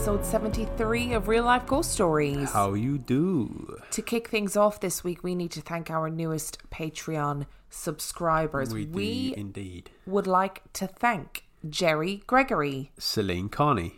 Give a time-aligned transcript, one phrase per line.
[0.00, 2.50] episode 73 of Real Life Ghost Stories.
[2.52, 3.76] How you do?
[3.90, 8.72] To kick things off this week, we need to thank our newest Patreon subscribers.
[8.72, 9.90] We do indeed.
[10.06, 13.96] would like to thank Jerry Gregory, Celine Carney,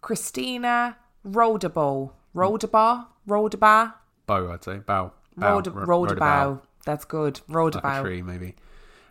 [0.00, 3.94] Christina Rodabo, Rodaba, Rodaba,
[4.26, 4.78] Bow, I'd say.
[4.78, 5.12] Bow.
[5.36, 5.54] Bow.
[5.54, 6.62] Rod- Ro- Rodabow.
[6.84, 7.42] That's good.
[7.46, 8.02] Like a Rodabow.
[8.02, 8.56] tree, maybe.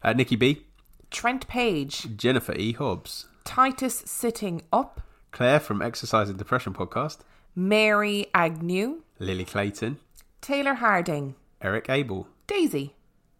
[0.03, 0.66] Uh, Nikki B,
[1.09, 2.73] Trent Page, Jennifer E.
[2.73, 5.00] Hobbs, Titus Sitting Up,
[5.38, 7.20] Claire from Exercise and Depression podcast,
[7.55, 10.00] Mary Agnew, Lily Clayton,
[10.41, 12.95] Taylor Harding, Eric Abel, Daisy,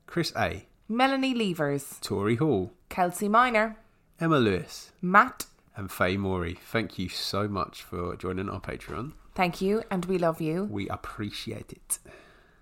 [0.06, 3.78] Chris A, Melanie Levers, Tori Hall, Kelsey Miner,
[4.20, 5.48] Emma Lewis, Matt.
[5.76, 6.54] and Faye Morey.
[6.54, 9.14] Thank you so much for joining our Patreon.
[9.34, 10.66] Thank you, and we love you.
[10.66, 11.98] We appreciate it.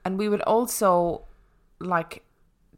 [0.05, 1.25] And we would also
[1.79, 2.23] like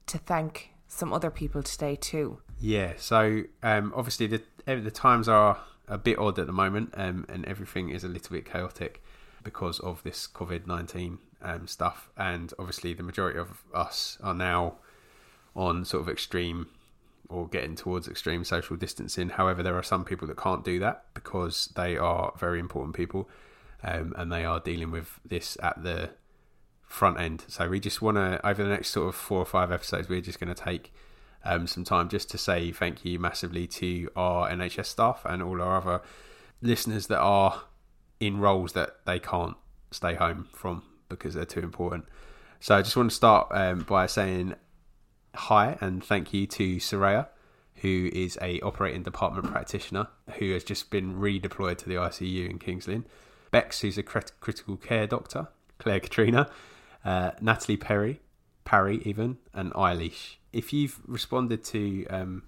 [0.08, 2.40] to thank some other people today too.
[2.60, 7.26] Yeah, so um, obviously the the times are a bit odd at the moment, um,
[7.30, 9.02] and everything is a little bit chaotic
[9.44, 12.10] because of this COVID nineteen um, stuff.
[12.18, 14.76] And obviously, the majority of us are now
[15.56, 16.68] on sort of extreme
[17.30, 19.30] or getting towards extreme social distancing.
[19.30, 23.30] However, there are some people that can't do that because they are very important people,
[23.84, 26.12] um, and they are dealing with this at the
[26.84, 27.44] front end.
[27.48, 30.22] So we just want to over the next sort of four or five episodes, we're
[30.22, 30.94] just going to take
[31.44, 35.62] um, some time just to say thank you massively to our NHS staff and all
[35.62, 36.02] our other
[36.62, 37.64] listeners that are
[38.20, 39.56] in roles that they can't
[39.92, 42.06] stay home from because they're too important.
[42.60, 44.56] So I just want to start um, by saying
[45.36, 47.28] hi and thank you to Soraya,
[47.76, 50.08] who is a operating department practitioner
[50.40, 53.06] who has just been redeployed to the ICU in Kings Lynn.
[53.52, 55.48] Bex, who's a crit- critical care doctor.
[55.78, 56.50] Claire Katrina,
[57.06, 58.20] uh, Natalie Perry,
[58.66, 60.38] Parry even, and Eilish.
[60.58, 62.44] If you've responded to um,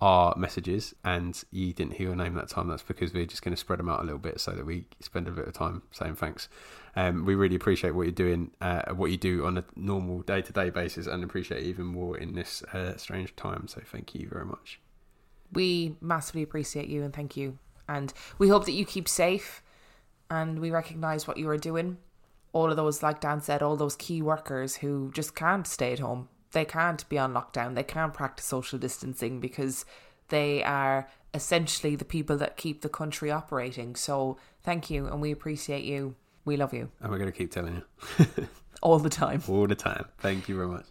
[0.00, 3.54] our messages and you didn't hear your name that time, that's because we're just going
[3.54, 5.82] to spread them out a little bit so that we spend a bit of time
[5.92, 6.48] saying thanks.
[6.96, 10.42] Um, we really appreciate what you're doing, uh, what you do on a normal day
[10.42, 13.68] to day basis, and appreciate even more in this uh, strange time.
[13.68, 14.80] So thank you very much.
[15.52, 17.58] We massively appreciate you and thank you.
[17.88, 19.62] And we hope that you keep safe
[20.30, 21.98] and we recognize what you are doing.
[22.52, 26.00] All of those, like Dan said, all those key workers who just can't stay at
[26.00, 26.28] home.
[26.52, 27.74] They can't be on lockdown.
[27.74, 29.84] They can't practice social distancing because
[30.28, 33.94] they are essentially the people that keep the country operating.
[33.96, 36.14] So thank you and we appreciate you.
[36.44, 37.82] We love you And we're going to keep telling
[38.18, 38.26] you
[38.82, 39.42] all the time.
[39.48, 40.06] all the time.
[40.18, 40.86] Thank you very much.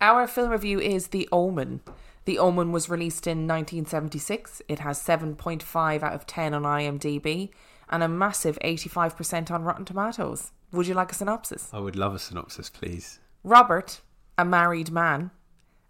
[0.00, 1.80] Our film review is The Omen.
[2.24, 4.62] The Omen was released in 1976.
[4.68, 7.50] It has 7.5 out of 10 on IMDb
[7.88, 10.50] and a massive 85% on Rotten Tomatoes.
[10.72, 11.70] Would you like a synopsis?
[11.72, 13.20] I would love a synopsis, please.
[13.44, 14.00] Robert,
[14.38, 15.30] a married man,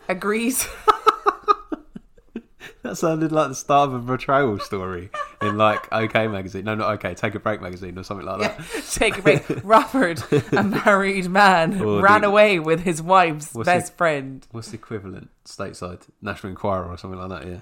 [0.09, 0.67] agrees.
[2.83, 5.11] That sounded like the start of a betrayal story
[5.43, 6.67] in like OK magazine.
[6.67, 7.15] No, not OK.
[7.15, 8.65] Take a break magazine or something like that.
[8.93, 9.45] Take a break.
[9.65, 14.47] Robert, a married man, Or ran the- away with his wife's best it- friend.
[14.53, 15.31] What's the equivalent?
[15.45, 17.49] Stateside National Enquirer or something like that.
[17.51, 17.61] Yeah.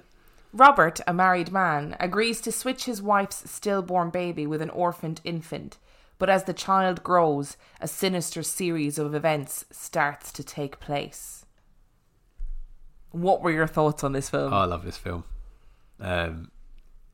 [0.52, 5.78] Robert, a married man, agrees to switch his wife's stillborn baby with an orphaned infant.
[6.18, 11.44] But as the child grows, a sinister series of events starts to take place.
[13.10, 14.52] What were your thoughts on this film?
[14.52, 15.24] Oh, I love this film
[16.00, 16.50] um,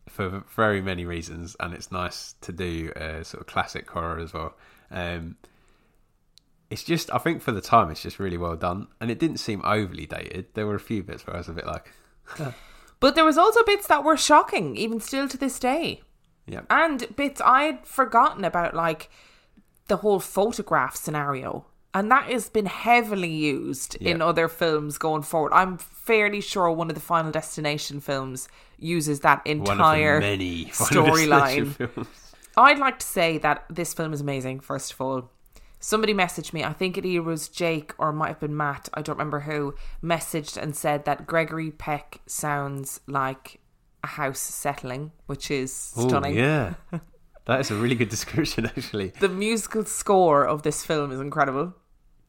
[0.09, 4.33] for very many reasons, and it's nice to do a sort of classic horror as
[4.33, 4.55] well.
[4.91, 5.37] Um,
[6.71, 9.39] it's just, I think for the time, it's just really well done, and it didn't
[9.39, 10.47] seem overly dated.
[10.55, 11.91] There were a few bits where I was a bit like,
[13.01, 16.03] but there was also bits that were shocking, even still to this day.
[16.51, 19.09] Yeah, And bits I'd forgotten about, like
[19.87, 21.67] the whole photograph scenario.
[21.93, 25.53] And that has been heavily used in other films going forward.
[25.53, 28.49] I'm fairly sure one of the Final Destination films
[28.79, 32.07] uses that entire of the many Final Destination storyline.
[32.57, 35.31] I'd like to say that this film is amazing, first of all.
[35.81, 38.89] Somebody messaged me, I think it either was Jake or it might have been Matt,
[38.93, 43.60] I don't remember who, messaged and said that Gregory Peck sounds like
[44.03, 46.37] a house settling, which is Ooh, stunning.
[46.37, 46.75] yeah,
[47.47, 49.13] that is a really good description, actually.
[49.21, 51.75] The musical score of this film is incredible.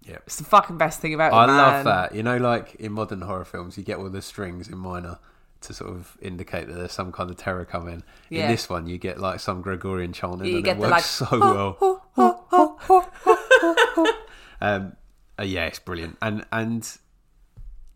[0.04, 0.18] Yeah.
[0.26, 1.36] It's the fucking best thing about it.
[1.36, 1.58] I man.
[1.58, 2.16] love that.
[2.16, 5.20] You know, like in modern horror films, you get all the strings in minor
[5.62, 8.04] to sort of indicate that there's some kind of terror coming.
[8.30, 8.46] Yeah.
[8.46, 11.22] In this one, you get like some Gregorian chanting, You and get it the, works
[11.22, 12.04] like, so well.
[14.62, 14.96] um,
[15.40, 16.98] uh, yeah, it's brilliant, and and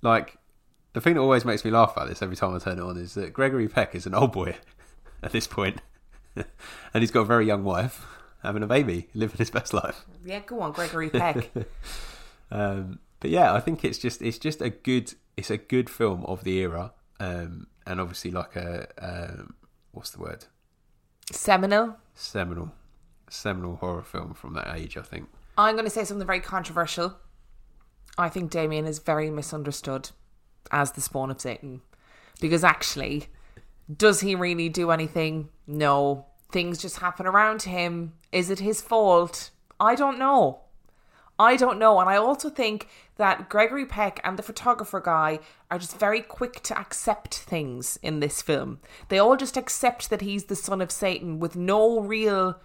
[0.02, 0.38] like
[0.96, 2.96] the thing that always makes me laugh about this every time I turn it on
[2.96, 4.56] is that Gregory Peck is an old boy
[5.24, 5.82] at this point,
[6.36, 6.46] and
[6.94, 8.08] he's got a very young wife
[8.42, 10.06] having a baby, living his best life.
[10.24, 11.52] Yeah, go on, Gregory Peck.
[12.52, 16.24] Um, but yeah, I think it's just it's just a good it's a good film
[16.26, 19.56] of the era, um, and obviously like a um,
[19.94, 20.46] what's the word
[21.32, 21.98] Seminal.
[22.14, 22.72] Seminal,
[23.32, 25.28] seminal horror film from that age, I think.
[25.58, 27.18] I'm going to say something very controversial.
[28.16, 30.12] I think Damien is very misunderstood
[30.72, 31.82] as the spawn of Satan.
[32.40, 33.28] Because actually,
[33.96, 35.50] does he really do anything?
[35.68, 36.26] No.
[36.52, 38.14] Things just happen around him.
[38.32, 39.52] Is it his fault?
[39.80, 40.62] I don't know.
[41.38, 42.00] I don't know.
[42.00, 45.40] And I also think that Gregory Peck and the photographer guy
[45.70, 48.80] are just very quick to accept things in this film.
[49.10, 52.60] They all just accept that he's the son of Satan with no real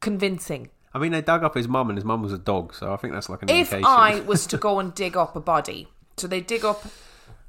[0.00, 0.70] convincing.
[0.92, 2.96] I mean, they dug up his mum, and his mum was a dog, so I
[2.96, 3.84] think that's like an If indication.
[3.84, 6.84] I was to go and dig up a body, so they dig up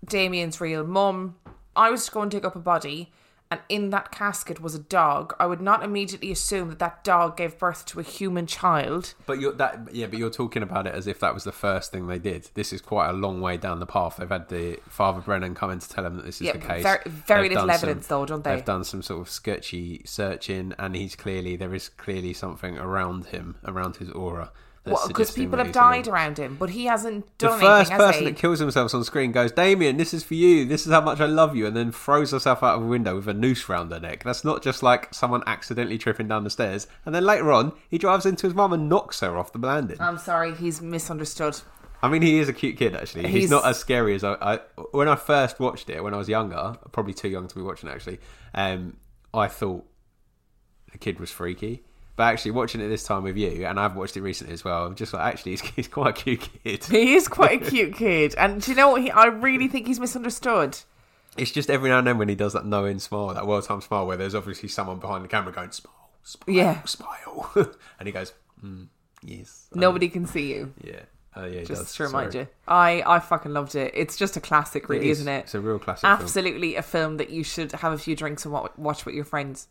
[0.05, 1.35] Damien's real mum,
[1.75, 3.11] I was to go and dig up a body,
[3.49, 7.37] and in that casket was a dog, I would not immediately assume that that dog
[7.37, 9.13] gave birth to a human child.
[9.25, 11.91] But you're that yeah, but you're talking about it as if that was the first
[11.91, 12.49] thing they did.
[12.55, 14.17] This is quite a long way down the path.
[14.17, 16.59] They've had the Father Brennan come in to tell them that this is Yeah, the
[16.59, 16.83] case.
[16.83, 18.55] very- very little evidence though, don't they?
[18.55, 23.27] They've done some sort of sketchy searching, and he's clearly there is clearly something around
[23.27, 24.51] him, around his aura.
[25.07, 28.35] Because people have died around him, but he hasn't The done first anything, person that
[28.37, 30.65] kills themselves on screen goes, Damien, this is for you.
[30.65, 33.15] This is how much I love you, and then throws herself out of a window
[33.15, 34.23] with a noose round her neck.
[34.23, 36.87] That's not just like someone accidentally tripping down the stairs.
[37.05, 39.97] And then later on, he drives into his mum and knocks her off the landing.
[39.99, 41.57] I'm sorry, he's misunderstood.
[42.01, 43.23] I mean, he is a cute kid, actually.
[43.23, 44.59] He's, He's- not as scary as I, I.
[44.91, 47.89] When I first watched it, when I was younger, probably too young to be watching
[47.89, 48.19] it, actually,
[48.53, 48.97] um,
[49.33, 49.83] I thought
[50.91, 51.83] the kid was freaky.
[52.17, 54.85] But actually, watching it this time with you, and I've watched it recently as well,
[54.87, 56.83] I'm just like, actually, he's, he's quite a cute kid.
[56.83, 59.01] He is quite a cute kid, and do you know what?
[59.03, 60.79] He, I really think he's misunderstood.
[61.37, 63.79] It's just every now and then when he does that knowing smile, that well time
[63.81, 66.81] smile, where there's obviously someone behind the camera going, smile, smile, Yeah.
[66.83, 67.51] smile.
[67.99, 68.33] and he goes,
[68.65, 68.87] mm,
[69.21, 69.67] yes.
[69.75, 70.73] Nobody can see you.
[70.83, 71.01] Yeah.
[71.35, 71.95] Oh, yeah, Just does.
[71.97, 72.45] to remind Sorry.
[72.45, 73.91] you, I I fucking loved it.
[73.93, 75.19] It's just a classic, really, is.
[75.19, 75.39] isn't it?
[75.41, 76.13] It's a real classic film.
[76.19, 79.67] Absolutely a film that you should have a few drinks and watch with your friends.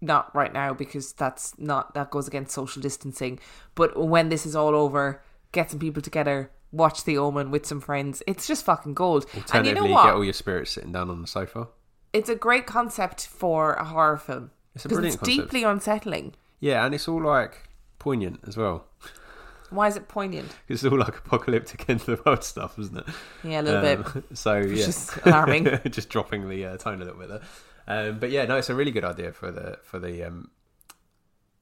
[0.00, 3.38] Not right now because that's not that goes against social distancing.
[3.74, 7.80] But when this is all over, get some people together, watch The Omen with some
[7.80, 8.22] friends.
[8.26, 9.26] It's just fucking gold.
[9.52, 10.04] And you know what?
[10.04, 11.68] get all your spirits sitting down on the sofa.
[12.12, 14.50] it's a great concept for a horror film.
[14.74, 15.50] It's a brilliant it's concept.
[15.50, 16.34] deeply unsettling.
[16.60, 17.68] Yeah, and it's all like
[17.98, 18.86] poignant as well.
[19.70, 20.50] Why is it poignant?
[20.68, 23.04] It's all like apocalyptic end of the world stuff, isn't it?
[23.44, 23.98] Yeah, a little bit.
[24.16, 25.78] Um, So yeah, is alarming.
[25.90, 27.42] just dropping the uh, tone a little bit there.
[27.90, 30.52] Um, but yeah, no, it's a really good idea for the for the um,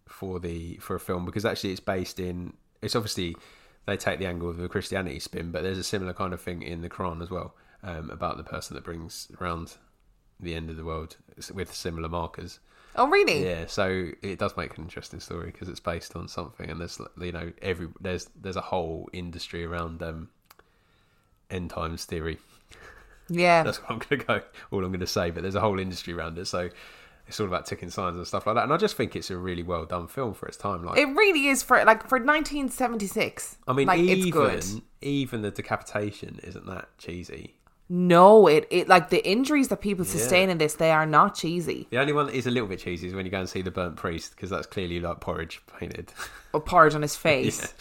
[0.06, 2.52] for the for a film because actually it's based in.
[2.82, 3.34] It's obviously
[3.86, 6.60] they take the angle of the Christianity spin, but there's a similar kind of thing
[6.60, 9.78] in the Quran as well um, about the person that brings around
[10.38, 11.16] the end of the world
[11.54, 12.60] with similar markers.
[12.94, 13.42] Oh, really?
[13.42, 17.00] Yeah, so it does make an interesting story because it's based on something, and there's
[17.18, 20.28] you know every there's there's a whole industry around um,
[21.50, 22.36] end times theory.
[23.28, 23.62] Yeah.
[23.62, 24.40] That's what I'm going to go.
[24.70, 26.70] All I'm going to say, but there's a whole industry around it, so
[27.26, 28.64] it's all about ticking signs and stuff like that.
[28.64, 30.82] And I just think it's a really well done film for its time.
[30.84, 33.58] Like, It really is for like for 1976.
[33.66, 34.82] I mean, like even it's good.
[35.02, 37.54] even the decapitation isn't that cheesy.
[37.90, 41.86] No, it it like the injuries that people sustain in this, they are not cheesy.
[41.90, 43.62] The only one that is a little bit cheesy is when you go and see
[43.62, 46.12] the burnt priest because that's clearly like porridge painted.
[46.54, 47.74] Or porridge on his face.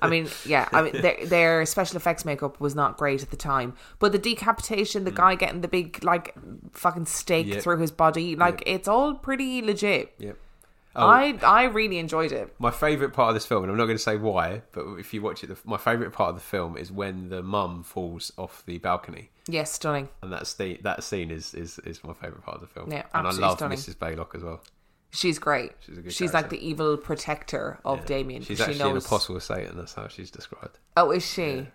[0.00, 3.36] I mean, yeah, I mean their, their special effects makeup was not great at the
[3.36, 5.16] time, but the decapitation, the mm.
[5.16, 6.34] guy getting the big like
[6.72, 7.62] fucking stake Yep.
[7.62, 10.14] through his body, like it's all pretty legit.
[10.18, 10.38] yep.
[10.96, 12.54] Oh, I I really enjoyed it.
[12.58, 15.12] My favourite part of this film, and I'm not going to say why, but if
[15.12, 18.32] you watch it, the, my favourite part of the film is when the mum falls
[18.38, 20.08] off the balcony, Yes, stunning.
[20.22, 22.90] and that scene, that scene is, is, is my favourite part of the film.
[22.90, 23.76] Yeah, and I love stunning.
[23.78, 23.96] Mrs.
[23.96, 24.62] Baylock as well.
[25.10, 25.72] She's great.
[25.80, 28.04] She's a good She's like the evil protector of Yeah.
[28.06, 28.42] Damien.
[28.42, 29.02] She's she actually knows.
[29.04, 29.76] an apostle of Satan.
[29.76, 30.78] That's how she's described.
[30.96, 31.68] Oh, is she?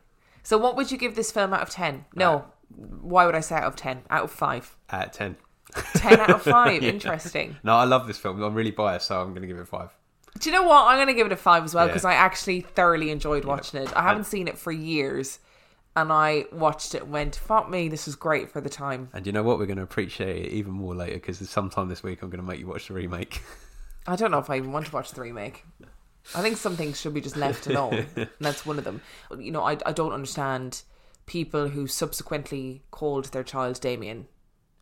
[0.43, 2.05] So, what would you give this film out of ten?
[2.15, 2.41] No, uh,
[3.01, 4.01] why would I say out of ten?
[4.09, 4.75] Out of five.
[4.89, 5.37] At ten.
[5.95, 6.83] Ten out of five.
[6.83, 7.55] Interesting.
[7.63, 8.41] No, I love this film.
[8.41, 9.89] I'm really biased, so I'm going to give it five.
[10.39, 10.87] Do you know what?
[10.87, 11.91] I'm going to give it a five as well Yeah.
[11.93, 13.95] because I actually thoroughly enjoyed watching it.
[13.95, 15.39] I haven't seen it for years,
[15.95, 19.25] and I watched it and went, "Fuck me, this is great for the time." And
[19.25, 19.59] you know what?
[19.59, 22.47] We're going to appreciate it even more later because sometime this week I'm going to
[22.47, 23.41] make you watch the remake.
[24.07, 25.65] I don't know if I even want to watch the remake.
[26.35, 29.01] I think some things should be just left alone, and that's one of them.
[29.37, 30.83] You know, I I don't understand
[31.25, 34.27] people who subsequently called their child Damien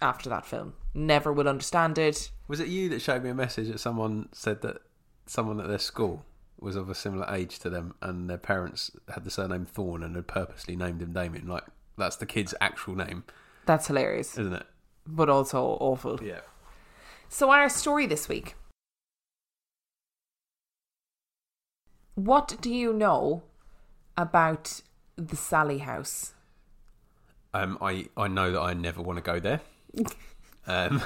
[0.01, 0.73] after that film.
[0.93, 2.31] Never will understand it.
[2.47, 4.77] Was it you that showed me a message that someone said that
[5.25, 6.25] someone at their school
[6.59, 10.15] was of a similar age to them and their parents had the surname Thorne and
[10.15, 11.47] had purposely named him Damien?
[11.47, 11.63] Like,
[11.97, 13.23] that's the kid's actual name,
[13.65, 14.65] That's hilarious, isn't it?
[15.05, 16.19] but also awful.
[16.23, 16.41] Yeah.
[17.29, 18.55] So, our story this week.
[22.15, 23.43] What do you know
[24.15, 24.81] about
[25.15, 26.33] the Sally house?
[27.53, 29.61] Um, I, I know that I never want to go there.
[30.67, 31.01] um,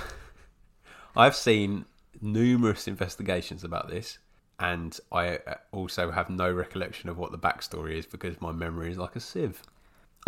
[1.16, 1.86] I've seen
[2.22, 4.18] numerous investigations about this,
[4.62, 8.92] and I uh, also have no recollection of what the backstory is because my memory
[8.92, 9.64] is like a sieve.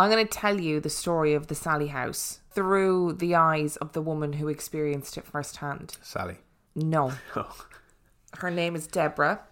[0.00, 3.92] I'm going to tell you the story of the Sally house through the eyes of
[3.92, 5.96] the woman who experienced it firsthand.
[6.02, 6.38] Sally.
[6.74, 7.12] No.
[7.36, 7.66] Oh,
[8.38, 9.42] Her name is Deborah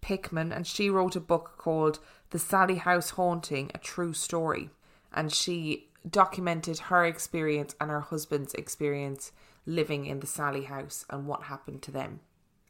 [0.00, 1.98] Pickman, and she wrote a book called
[2.30, 4.70] The Sally House Haunting A True Story.
[5.12, 9.30] And she documented her experience and her husband's experience
[9.66, 12.20] living in the Sally house and what happened to them.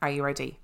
[0.03, 0.59] Are you ready?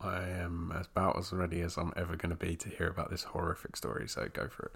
[0.00, 3.24] I am about as ready as I'm ever going to be to hear about this
[3.24, 4.72] horrific story, so go for it.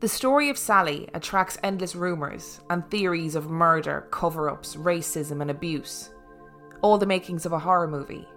[0.00, 5.50] The story of Sally attracts endless rumours and theories of murder, cover ups, racism, and
[5.50, 6.10] abuse.
[6.82, 8.28] All the makings of a horror movie.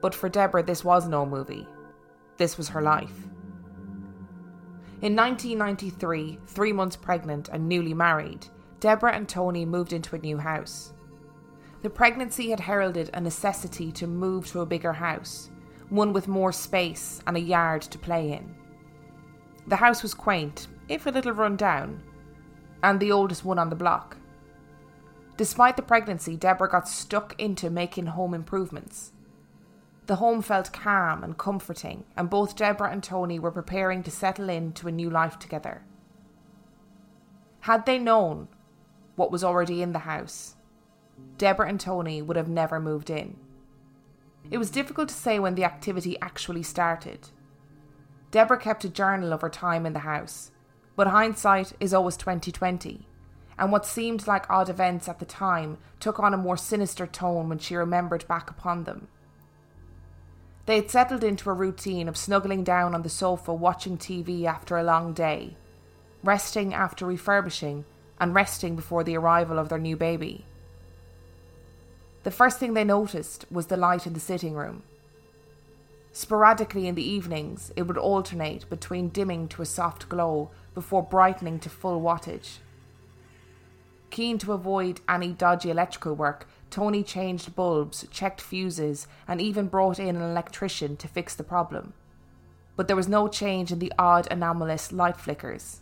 [0.00, 1.68] But for Deborah, this was no movie.
[2.38, 3.26] This was her life.
[5.02, 8.46] In 1993, three months pregnant and newly married,
[8.80, 10.92] Deborah and Tony moved into a new house.
[11.82, 15.50] The pregnancy had heralded a necessity to move to a bigger house,
[15.88, 18.54] one with more space and a yard to play in.
[19.66, 22.02] The house was quaint, if a little run down,
[22.84, 24.16] and the oldest one on the block.
[25.36, 29.12] Despite the pregnancy, Deborah got stuck into making home improvements.
[30.06, 34.48] The home felt calm and comforting, and both Deborah and Tony were preparing to settle
[34.48, 35.82] into a new life together.
[37.60, 38.48] Had they known
[39.16, 40.56] what was already in the house,
[41.38, 43.36] Deborah and Tony would have never moved in.
[44.50, 47.30] It was difficult to say when the activity actually started.
[48.30, 50.50] Deborah kept a journal of her time in the house,
[50.96, 53.06] but hindsight is always 2020,
[53.58, 57.48] and what seemed like odd events at the time took on a more sinister tone
[57.48, 59.08] when she remembered back upon them.
[60.66, 64.78] They had settled into a routine of snuggling down on the sofa watching TV after
[64.78, 65.56] a long day,
[66.22, 67.84] resting after refurbishing,
[68.20, 70.46] and resting before the arrival of their new baby.
[72.22, 74.84] The first thing they noticed was the light in the sitting room.
[76.12, 81.58] Sporadically in the evenings, it would alternate between dimming to a soft glow before brightening
[81.60, 82.58] to full wattage.
[84.10, 89.98] Keen to avoid any dodgy electrical work, Tony changed bulbs, checked fuses, and even brought
[89.98, 91.94] in an electrician to fix the problem.
[92.76, 95.80] But there was no change in the odd, anomalous light flickers.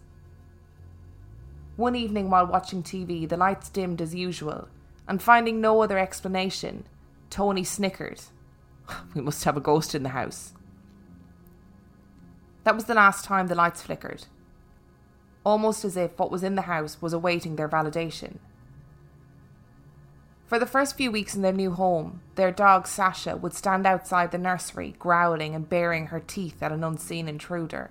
[1.77, 4.69] One evening while watching TV, the lights dimmed as usual,
[5.11, 6.85] and finding no other explanation,
[7.31, 8.23] Tony snickered.
[9.15, 10.53] We must have a ghost in the house.
[12.63, 14.27] That was the last time the lights flickered,
[15.43, 18.37] almost as if what was in the house was awaiting their validation.
[20.47, 24.31] For the first few weeks in their new home, their dog Sasha would stand outside
[24.31, 27.91] the nursery, growling and baring her teeth at an unseen intruder.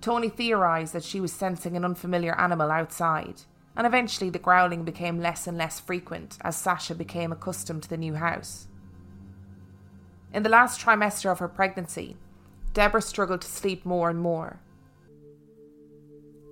[0.00, 3.42] Tony theorised that she was sensing an unfamiliar animal outside,
[3.76, 7.96] and eventually the growling became less and less frequent as Sasha became accustomed to the
[7.96, 8.68] new house.
[10.32, 12.16] In the last trimester of her pregnancy,
[12.72, 14.60] Deborah struggled to sleep more and more.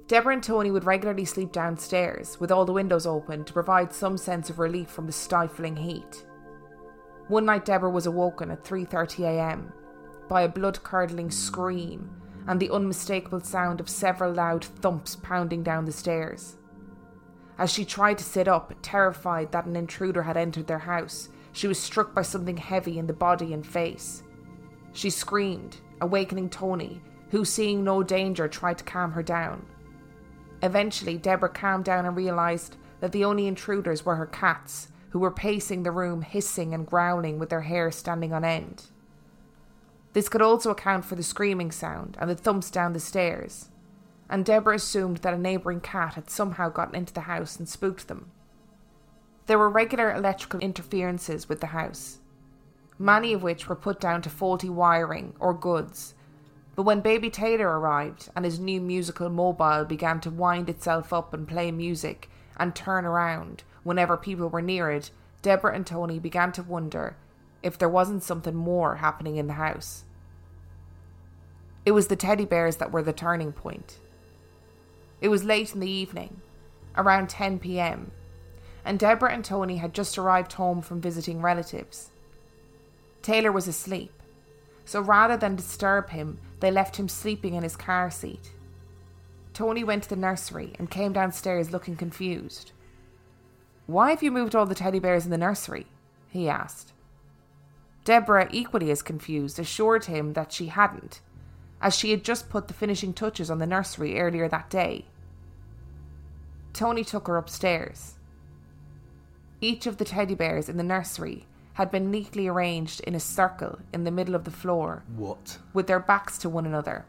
[0.07, 4.19] Deborah and Tony would regularly sleep downstairs with all the windows open to provide some
[4.19, 6.27] sense of relief from the stifling heat.
[7.29, 9.73] One night Deborah was awoken at 3:30 a.m.
[10.29, 12.11] by a blood-curdling scream
[12.47, 16.57] and the unmistakable sound of several loud thumps pounding down the stairs.
[17.59, 21.69] As she tried to sit up, terrified that an intruder had entered their house, she
[21.69, 24.23] was struck by something heavy in the body and face.
[24.93, 29.67] She screamed, awakening Tony, who, seeing no danger, tried to calm her down.
[30.63, 35.31] Eventually, Deborah calmed down and realised that the only intruders were her cats, who were
[35.31, 38.85] pacing the room, hissing and growling with their hair standing on end.
[40.13, 43.69] This could also account for the screaming sound and the thumps down the stairs,
[44.35, 48.09] and Deborah assumed that a neighbouring cat had somehow gotten into the house and spooked
[48.09, 48.33] them.
[49.47, 52.19] There were regular electrical interferences with the house,
[52.99, 56.17] many of which were put down to faulty wiring or goods.
[56.75, 61.33] But when baby Taylor arrived and his new musical mobile began to wind itself up
[61.33, 65.13] and play music and turn around whenever people were near it,
[65.43, 67.17] Deborah and Tony began to wonder
[67.63, 70.03] if there wasn't something more happening in the house.
[71.87, 74.01] It was the teddy bears that were the turning point.
[75.25, 76.43] It was late in the evening,
[76.99, 78.11] around 10 pm,
[78.85, 82.11] and Deborah and Tony had just arrived home from visiting relatives.
[83.23, 84.13] Taylor was asleep,
[84.85, 88.51] so rather than disturb him, they left him sleeping in his car seat.
[89.55, 92.73] Tony went to the nursery and came downstairs looking confused.
[93.87, 95.87] Why have you moved all the teddy bears in the nursery?
[96.29, 96.93] he asked.
[98.05, 101.23] Deborah, equally as confused, assured him that she hadn't,
[101.81, 105.07] as she had just put the finishing touches on the nursery earlier that day.
[106.75, 108.17] Tony took her upstairs.
[109.61, 113.79] Each of the teddy bears in the nursery had been neatly arranged in a circle
[113.93, 115.59] in the middle of the floor What?
[115.73, 117.07] with their backs to one another.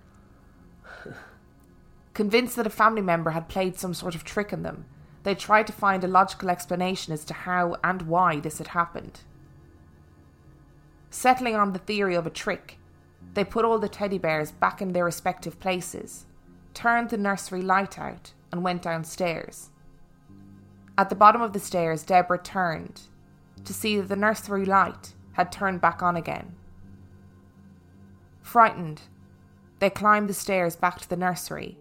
[2.13, 4.85] Convinced that a family member had played some sort of trick on them,
[5.23, 9.21] they tried to find a logical explanation as to how and why this had happened.
[11.09, 12.77] Settling on the theory of a trick,
[13.33, 16.25] they put all the teddy bears back in their respective places,
[16.75, 19.69] turned the nursery light out, and went downstairs.
[20.97, 23.01] At the bottom of the stairs, Deborah turned
[23.63, 26.55] to see that the nursery light had turned back on again.
[28.41, 29.01] Frightened,
[29.79, 31.77] they climbed the stairs back to the nursery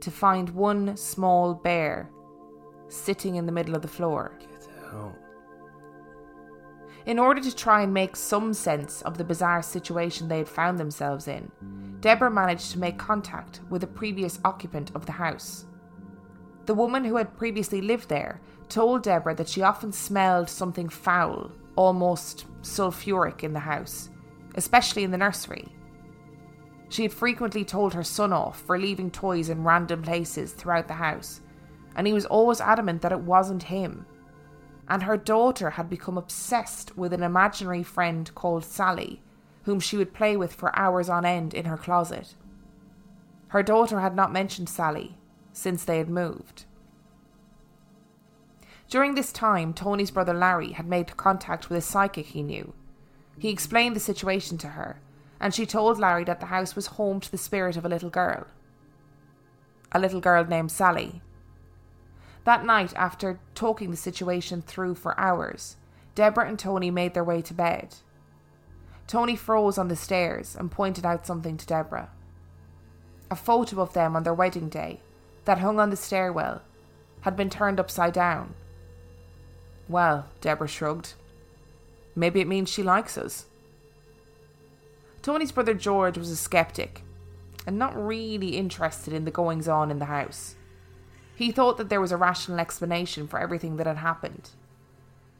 [0.00, 2.08] to find one small bear
[2.88, 4.32] sitting in the middle of the floor.
[4.40, 5.23] Get out.
[7.06, 10.78] In order to try and make some sense of the bizarre situation they had found
[10.78, 11.50] themselves in,
[12.00, 15.66] Deborah managed to make contact with a previous occupant of the house.
[16.64, 21.52] The woman who had previously lived there told Deborah that she often smelled something foul,
[21.76, 24.08] almost sulphuric, in the house,
[24.54, 25.68] especially in the nursery.
[26.88, 30.94] She had frequently told her son off for leaving toys in random places throughout the
[30.94, 31.40] house,
[31.96, 34.06] and he was always adamant that it wasn't him.
[34.88, 39.22] And her daughter had become obsessed with an imaginary friend called Sally,
[39.62, 42.34] whom she would play with for hours on end in her closet.
[43.48, 45.16] Her daughter had not mentioned Sally
[45.52, 46.64] since they had moved.
[48.88, 52.74] During this time, Tony's brother Larry had made contact with a psychic he knew.
[53.38, 55.00] He explained the situation to her,
[55.40, 58.10] and she told Larry that the house was home to the spirit of a little
[58.10, 58.46] girl.
[59.92, 61.22] A little girl named Sally.
[62.44, 65.76] That night, after talking the situation through for hours,
[66.14, 67.96] Deborah and Tony made their way to bed.
[69.06, 72.10] Tony froze on the stairs and pointed out something to Deborah.
[73.30, 75.00] A photo of them on their wedding day,
[75.44, 76.62] that hung on the stairwell,
[77.22, 78.54] had been turned upside down.
[79.88, 81.14] Well, Deborah shrugged.
[82.14, 83.46] Maybe it means she likes us.
[85.22, 87.02] Tony's brother George was a skeptic
[87.66, 90.54] and not really interested in the goings on in the house.
[91.36, 94.50] He thought that there was a rational explanation for everything that had happened.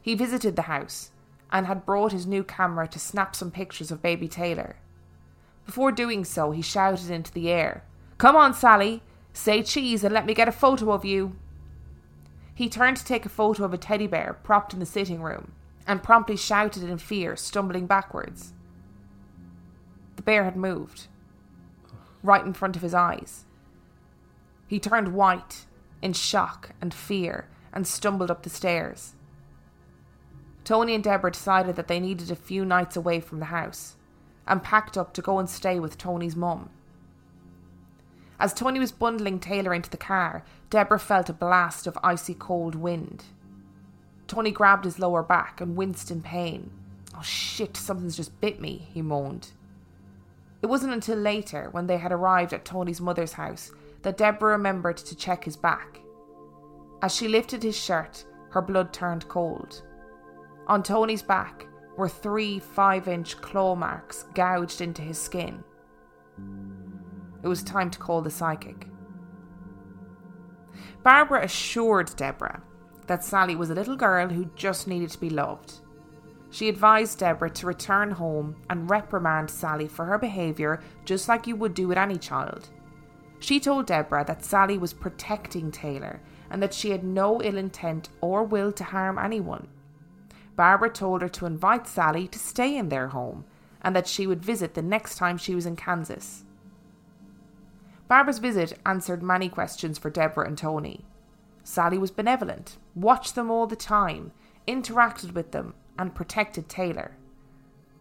[0.01, 1.11] He visited the house
[1.51, 4.75] and had brought his new camera to snap some pictures of baby Taylor.
[5.65, 7.83] Before doing so, he shouted into the air,
[8.17, 9.01] Come on, Sally,
[9.33, 11.35] say cheese and let me get a photo of you.
[12.53, 15.53] He turned to take a photo of a teddy bear propped in the sitting room
[15.87, 18.53] and promptly shouted in fear, stumbling backwards.
[20.15, 21.07] The bear had moved,
[22.23, 23.45] right in front of his eyes.
[24.67, 25.65] He turned white
[26.05, 29.15] in shock and fear and stumbled up the stairs.
[30.63, 33.95] Tony and Deborah decided that they needed a few nights away from the house
[34.47, 36.69] and packed up to go and stay with Tony's mum.
[38.39, 42.75] As Tony was bundling Taylor into the car, Deborah felt a blast of icy cold
[42.75, 43.23] wind.
[44.27, 46.69] Tony grabbed his lower back and winced in pain.
[47.17, 49.51] Oh shit, something's just bit me, he moaned.
[50.61, 53.71] It wasn't until later, when they had arrived at Tony's mother's house,
[54.05, 55.99] that Deborah remembered to check his back.
[57.01, 59.81] As she lifted his shirt, her blood turned cold.
[60.67, 61.65] On Tony's back
[61.97, 65.63] were three five inch claw marks gouged into his skin.
[67.43, 68.87] It was time to call the psychic.
[71.01, 72.61] Barbara assured Deborah
[73.07, 75.79] that Sally was a little girl who just needed to be loved.
[76.51, 81.55] She advised Deborah to return home and reprimand Sally for her behaviour just like you
[81.55, 82.69] would do with any child.
[83.39, 88.09] She told Deborah that Sally was protecting Taylor and that she had no ill intent
[88.21, 89.67] or will to harm anyone.
[90.55, 93.45] Barbara told her to invite Sally to stay in their home
[93.81, 96.43] and that she would visit the next time she was in Kansas.
[98.07, 101.05] Barbara's visit answered many questions for Deborah and Tony.
[101.63, 104.31] Sally was benevolent, watched them all the time,
[104.67, 107.17] interacted with them, and protected Taylor.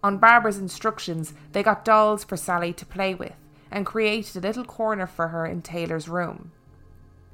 [0.03, 3.35] On Barbara's instructions, they got dolls for Sally to play with
[3.74, 6.52] and created a little corner for her in Taylor's room.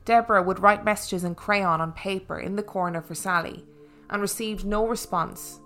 [0.07, 3.67] Deborah would write messages in crayon on paper in the corner for Sally
[4.09, 5.61] and received no response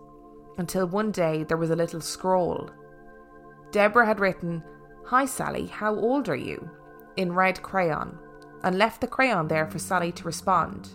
[0.59, 2.71] until one day there was a little scroll.
[3.71, 4.65] Deborah had written,
[5.07, 6.69] Hi Sally, how old are you?
[7.17, 8.19] in red crayon
[8.65, 10.89] and left the crayon there for Sally to respond.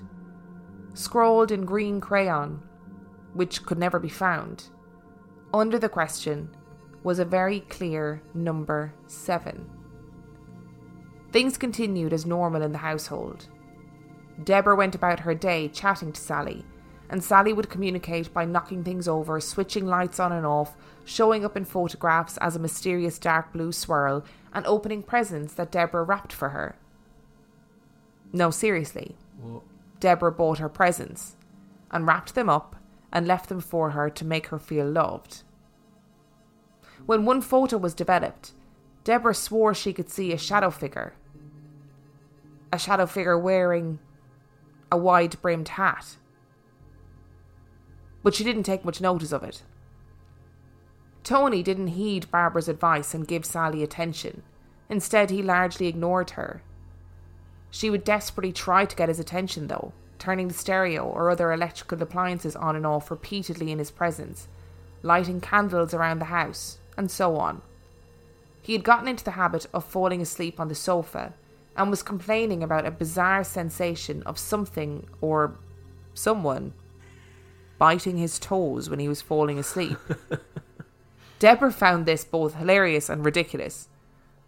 [0.94, 2.62] Scrawled in green crayon,
[3.34, 4.66] which could never be found,
[5.54, 6.50] under the question
[7.04, 9.70] was a very clear number seven.
[11.32, 13.48] Things continued as normal in the household.
[14.44, 16.66] Deborah went about her day chatting to Sally,
[17.10, 21.58] and Sally would communicate by knocking things over, switching lights on and off, showing up
[21.58, 26.50] in photographs as a mysterious dark blue swirl, and opening presents that Deborah wrapped for
[26.50, 26.76] her.
[28.32, 29.16] No, seriously.
[29.40, 29.64] What?
[30.00, 31.36] Deborah bought her presents.
[31.92, 32.76] and wrapped them up
[33.12, 35.42] and left them for her to make her feel loved.
[37.10, 38.52] When one photo was developed,
[39.04, 41.14] Deborah swore she could see a shadow figure.
[42.72, 43.98] A shadow figure wearing
[44.92, 46.18] a wide brimmed hat.
[48.22, 49.64] But she didn't take much notice of it.
[51.24, 54.44] Tony didn't heed Barbara's advice and give Sally attention.
[54.88, 56.62] Instead, he largely ignored her.
[57.72, 62.00] She would desperately try to get his attention, though, turning the stereo or other electrical
[62.04, 64.48] appliances on and off repeatedly in his presence,
[65.02, 67.62] lighting candles around the house, and so on.
[68.62, 71.34] He had gotten into the habit of falling asleep on the sofa
[71.78, 75.58] and was complaining about a bizarre sensation of something or
[76.14, 76.74] someone
[77.78, 79.98] biting his toes when he was falling asleep.
[81.40, 83.88] Deborah found this both hilarious and ridiculous,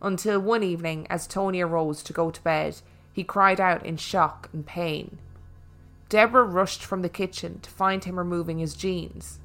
[0.01, 2.81] until one evening, as Tony arose to go to bed,
[3.13, 5.19] he cried out in shock and pain.
[6.09, 9.39] Deborah rushed from the kitchen to find him removing his jeans.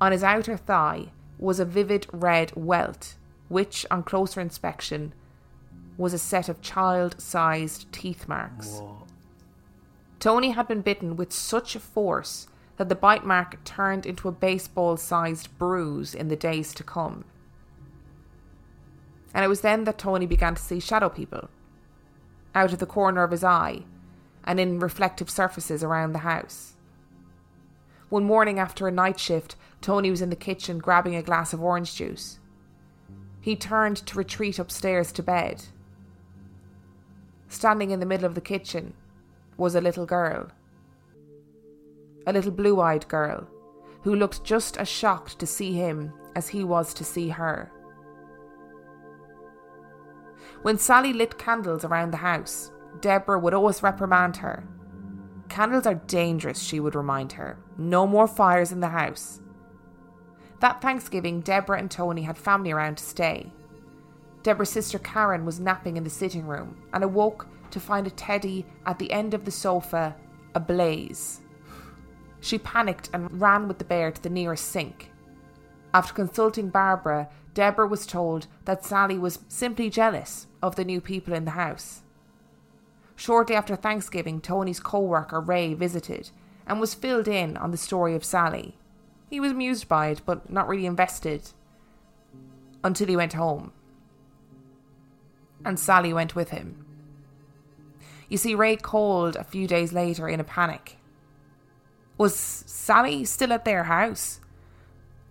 [0.00, 3.14] On his outer thigh was a vivid red welt,
[3.48, 5.12] which, on closer inspection,
[5.96, 8.78] was a set of child sized teeth marks.
[8.78, 9.04] Whoa.
[10.20, 14.96] Tony had been bitten with such force that the bite mark turned into a baseball
[14.96, 17.24] sized bruise in the days to come.
[19.34, 21.48] And it was then that Tony began to see shadow people
[22.54, 23.84] out of the corner of his eye
[24.44, 26.74] and in reflective surfaces around the house.
[28.08, 31.62] One morning after a night shift, Tony was in the kitchen grabbing a glass of
[31.62, 32.38] orange juice.
[33.40, 35.64] He turned to retreat upstairs to bed.
[37.48, 38.94] Standing in the middle of the kitchen
[39.56, 40.48] was a little girl.
[42.26, 43.46] A little blue eyed girl
[44.02, 47.72] who looked just as shocked to see him as he was to see her.
[50.62, 54.66] When Sally lit candles around the house, Deborah would always reprimand her.
[55.48, 57.58] Candles are dangerous, she would remind her.
[57.78, 59.40] No more fires in the house.
[60.60, 63.52] That Thanksgiving, Deborah and Tony had family around to stay.
[64.42, 68.66] Deborah's sister Karen was napping in the sitting room and awoke to find a teddy
[68.86, 70.16] at the end of the sofa
[70.54, 71.40] ablaze.
[72.40, 75.10] She panicked and ran with the bear to the nearest sink.
[75.92, 81.34] After consulting Barbara, Deborah was told that Sally was simply jealous of the new people
[81.34, 82.02] in the house.
[83.16, 86.30] Shortly after Thanksgiving, Tony's co worker Ray visited
[86.66, 88.76] and was filled in on the story of Sally.
[89.30, 91.42] He was amused by it, but not really invested
[92.82, 93.72] until he went home.
[95.64, 96.84] And Sally went with him.
[98.28, 100.98] You see, Ray called a few days later in a panic.
[102.16, 104.40] Was Sally still at their house?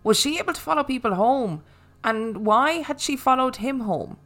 [0.03, 1.63] Was she able to follow people home?
[2.03, 4.17] And why had she followed him home?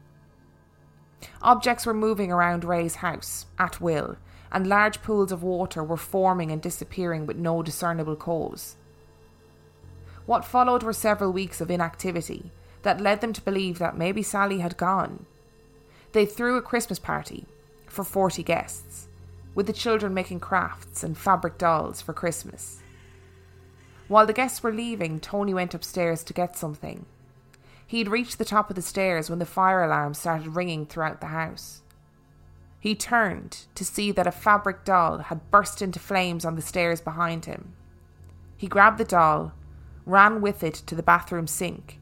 [1.41, 4.17] Objects were moving around Ray's house at will,
[4.51, 8.75] and large pools of water were forming and disappearing with no discernible cause.
[10.25, 12.51] What followed were several weeks of inactivity
[12.83, 15.25] that led them to believe that maybe Sally had gone.
[16.13, 17.45] They threw a Christmas party
[17.87, 19.07] for 40 guests,
[19.53, 22.81] with the children making crafts and fabric dolls for Christmas.
[24.07, 27.05] While the guests were leaving, Tony went upstairs to get something
[27.91, 31.27] He'd reached the top of the stairs when the fire alarm started ringing throughout the
[31.27, 31.81] house.
[32.79, 37.01] He turned to see that a fabric doll had burst into flames on the stairs
[37.01, 37.73] behind him.
[38.55, 39.51] He grabbed the doll,
[40.05, 41.99] ran with it to the bathroom sink,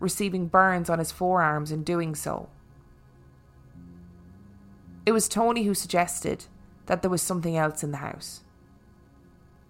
[0.00, 2.48] receiving burns on his forearms in doing so.
[5.04, 6.46] It was Tony who suggested
[6.86, 8.40] that there was something else in the house.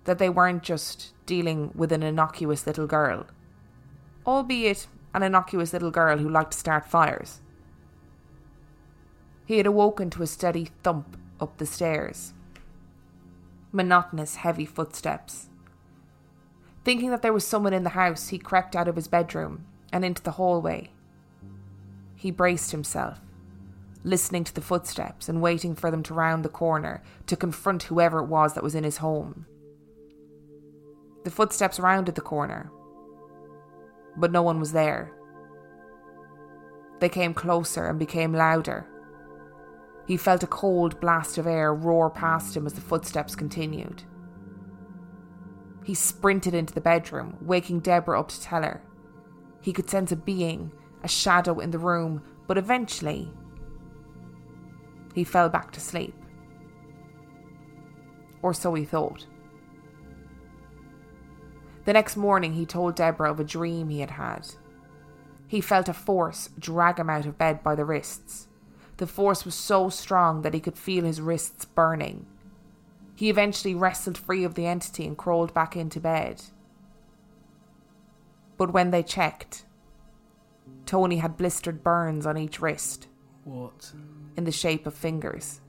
[0.04, 3.26] That they weren't just dealing with an innocuous little girl,
[4.26, 7.40] albeit an innocuous little girl who liked to start fires.
[9.44, 12.32] He had awoken to a steady thump up the stairs.
[13.72, 15.48] Monotonous, heavy footsteps.
[16.86, 20.04] Thinking that there was someone in the house, he crept out of his bedroom and
[20.04, 20.92] into the hallway.
[22.14, 23.18] He braced himself,
[24.04, 28.20] listening to the footsteps and waiting for them to round the corner to confront whoever
[28.20, 29.46] it was that was in his home.
[31.24, 32.70] The footsteps rounded the corner,
[34.16, 35.10] but no one was there.
[37.00, 38.86] They came closer and became louder.
[40.06, 44.04] He felt a cold blast of air roar past him as the footsteps continued.
[45.86, 48.82] He sprinted into the bedroom, waking Deborah up to tell her.
[49.60, 50.72] He could sense a being,
[51.04, 53.30] a shadow in the room, but eventually
[55.14, 56.12] he fell back to sleep.
[58.42, 59.26] Or so he thought.
[61.84, 64.48] The next morning, he told Deborah of a dream he had had.
[65.46, 68.48] He felt a force drag him out of bed by the wrists.
[68.96, 72.26] The force was so strong that he could feel his wrists burning.
[73.16, 76.42] He eventually wrestled free of the entity and crawled back into bed.
[78.58, 79.64] But when they checked,
[80.84, 83.08] Tony had blistered burns on each wrist
[83.44, 83.92] What?
[84.36, 85.60] in the shape of fingers.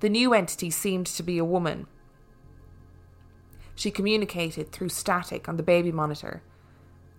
[0.00, 1.86] The new entity seemed to be a woman.
[3.74, 6.42] She communicated through static on the baby monitor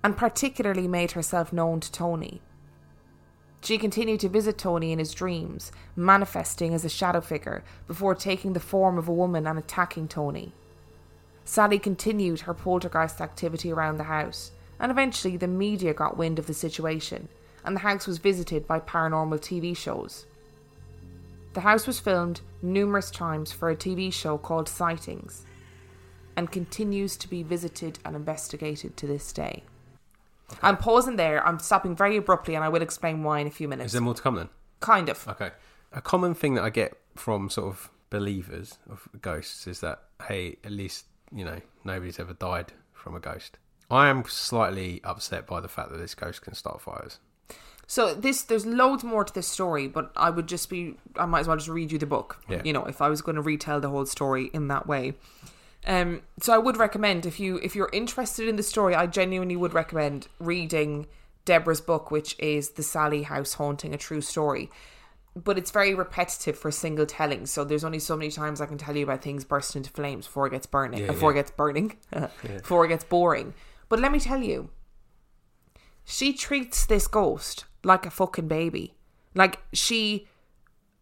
[0.04, 2.42] and particularly made herself known to Tony.
[3.64, 8.52] She continued to visit Tony in his dreams, manifesting as a shadow figure before taking
[8.52, 10.52] the form of a woman and attacking Tony.
[11.46, 16.48] Sally continued her poltergeist activity around the house, and eventually the media got wind of
[16.48, 17.30] the situation,
[17.64, 20.26] and the house was visited by paranormal TV shows.
[21.54, 25.46] The house was filmed numerous times for a TV show called Sightings,
[26.36, 29.64] and continues to be visited and investigated to this day.
[30.62, 31.46] I'm pausing there.
[31.46, 33.88] I'm stopping very abruptly, and I will explain why in a few minutes.
[33.88, 34.50] Is there more to come then?
[34.84, 35.28] kind of.
[35.28, 35.52] Okay.
[35.92, 40.58] A common thing that I get from sort of believers of ghosts is that, hey,
[40.64, 43.58] at least, you know, nobody's ever died from a ghost.
[43.90, 47.20] I am slightly upset by the fact that this ghost can start fires.
[47.86, 51.42] So this, there's loads more to this story, but I would just be, I might
[51.42, 52.42] as well just read you the book.
[52.50, 52.62] Yeah.
[52.64, 55.14] You know, if I was going to retell the whole story in that way.
[55.86, 59.56] Um, so I would recommend if you if you're interested in the story, I genuinely
[59.56, 61.08] would recommend reading
[61.46, 64.70] Deborah's book, which is The Sally House Haunting: A True Story.
[65.36, 68.78] But it's very repetitive for single telling, so there's only so many times I can
[68.78, 71.40] tell you about things bursting into flames before it gets burning, Yeah, before yeah.
[71.40, 71.98] it gets burning,
[72.44, 73.56] before it gets boring.
[73.90, 74.70] But let me tell you,
[76.06, 78.94] she treats this ghost like a fucking baby.
[79.34, 80.28] Like she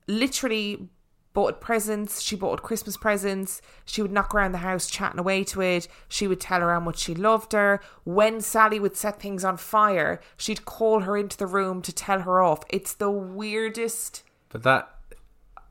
[0.07, 0.87] literally
[1.33, 5.61] bought presents, she bought Christmas presents, she would knock around the house chatting away to
[5.61, 7.79] it, she would tell her how much she loved her.
[8.03, 12.21] When Sally would set things on fire, she'd call her into the room to tell
[12.21, 12.63] her off.
[12.69, 14.89] It's the weirdest But that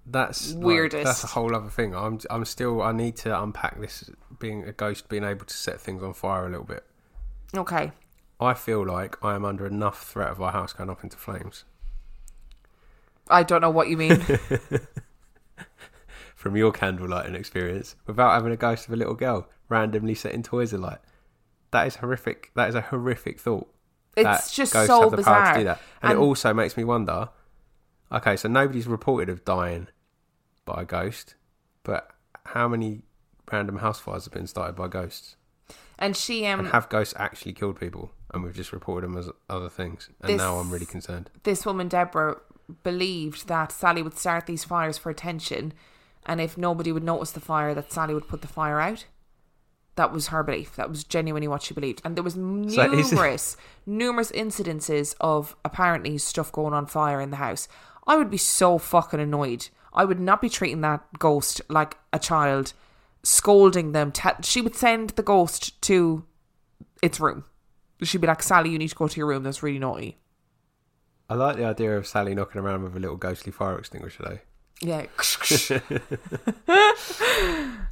[0.07, 1.05] that's like, Weirdest.
[1.05, 1.95] that's a whole other thing.
[1.95, 5.81] I'm I'm still I need to unpack this being a ghost being able to set
[5.81, 6.85] things on fire a little bit.
[7.55, 7.93] Okay.
[8.41, 11.65] I feel like I am under enough threat of our house going up into flames.
[13.29, 14.25] I don't know what you mean.
[16.41, 20.73] From your candlelighting experience, without having a ghost of a little girl randomly setting toys
[20.73, 20.97] alight,
[21.71, 22.51] that is horrific.
[22.55, 23.71] That is a horrific thought.
[24.17, 25.53] It's just so have the power bizarre.
[25.53, 25.81] to do that.
[26.01, 27.29] And, And- it also makes me wonder.
[28.11, 29.89] Okay, so nobody's reported of dying
[30.65, 31.35] by a ghost,
[31.83, 32.11] but
[32.47, 33.03] how many
[33.53, 35.37] random house fires have been started by ghosts?
[35.99, 38.13] And she um And have ghosts actually killed people?
[38.33, 40.09] And we've just reported them as other things.
[40.23, 41.29] And This- now I'm really concerned.
[41.43, 42.41] this woman Deborah
[42.83, 45.75] believed that Sally would start these fires for attention,
[46.31, 49.05] and if nobody would notice the fire, that Sally would put the fire out.
[49.97, 50.77] That was her belief.
[50.77, 56.17] That was genuinely what she believed, and there was So numerous, numerous incidences of apparently
[56.19, 57.67] stuff going on fire in the house.
[58.07, 59.71] I would be so fucking annoyed.
[59.93, 62.75] I would not be treating that ghost like a child,
[63.25, 64.13] scolding them.
[64.43, 66.25] She would send the ghost to
[67.03, 67.43] its room.
[68.03, 69.43] She'd be like, "Sally, you need to go to your room.
[69.43, 70.21] That's really naughty."
[71.29, 74.39] I like the idea of Sally knocking around with a little ghostly fire extinguisher, though.
[74.81, 75.07] Yeah.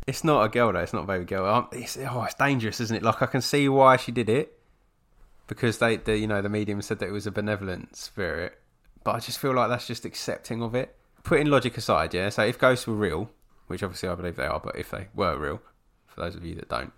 [0.08, 0.78] It's not a girl, though.
[0.78, 1.68] It's not a baby girl.
[1.70, 3.02] It's, oh, it's dangerous, isn't it?
[3.02, 4.58] Like, I can see why she did it.
[5.46, 8.58] Because they, the, you know, the medium said that it was a benevolent spirit.
[9.04, 10.96] But I just feel like that's just accepting of it.
[11.24, 12.30] Putting logic aside, yeah.
[12.30, 13.28] So if ghosts were real,
[13.66, 15.60] which obviously I believe they are, but if they were real,
[16.06, 16.94] for those of you that don't,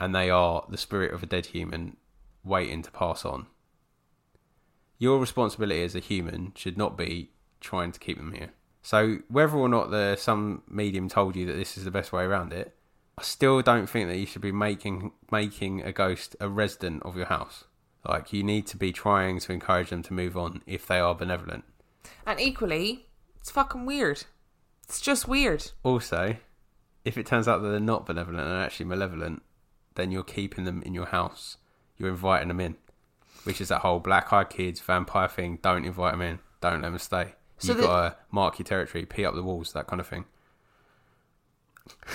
[0.00, 1.96] and they are the spirit of a dead human
[2.42, 3.46] waiting to pass on,
[4.98, 7.30] your responsibility as a human should not be
[7.60, 8.50] trying to keep them here.
[8.82, 12.24] So whether or not the some medium told you that this is the best way
[12.24, 12.74] around it,
[13.16, 17.16] I still don't think that you should be making making a ghost a resident of
[17.16, 17.64] your house.
[18.06, 21.14] Like you need to be trying to encourage them to move on if they are
[21.14, 21.64] benevolent.
[22.26, 23.06] And equally,
[23.38, 24.24] it's fucking weird.
[24.84, 25.70] It's just weird.
[25.84, 26.36] Also,
[27.04, 29.42] if it turns out that they're not benevolent and actually malevolent,
[29.94, 31.58] then you're keeping them in your house.
[31.96, 32.76] You're inviting them in,
[33.44, 35.58] which is that whole black eyed kids vampire thing.
[35.62, 36.38] Don't invite them in.
[36.60, 37.34] Don't let them stay.
[37.62, 40.24] So You've got to mark your territory, pee up the walls, that kind of thing.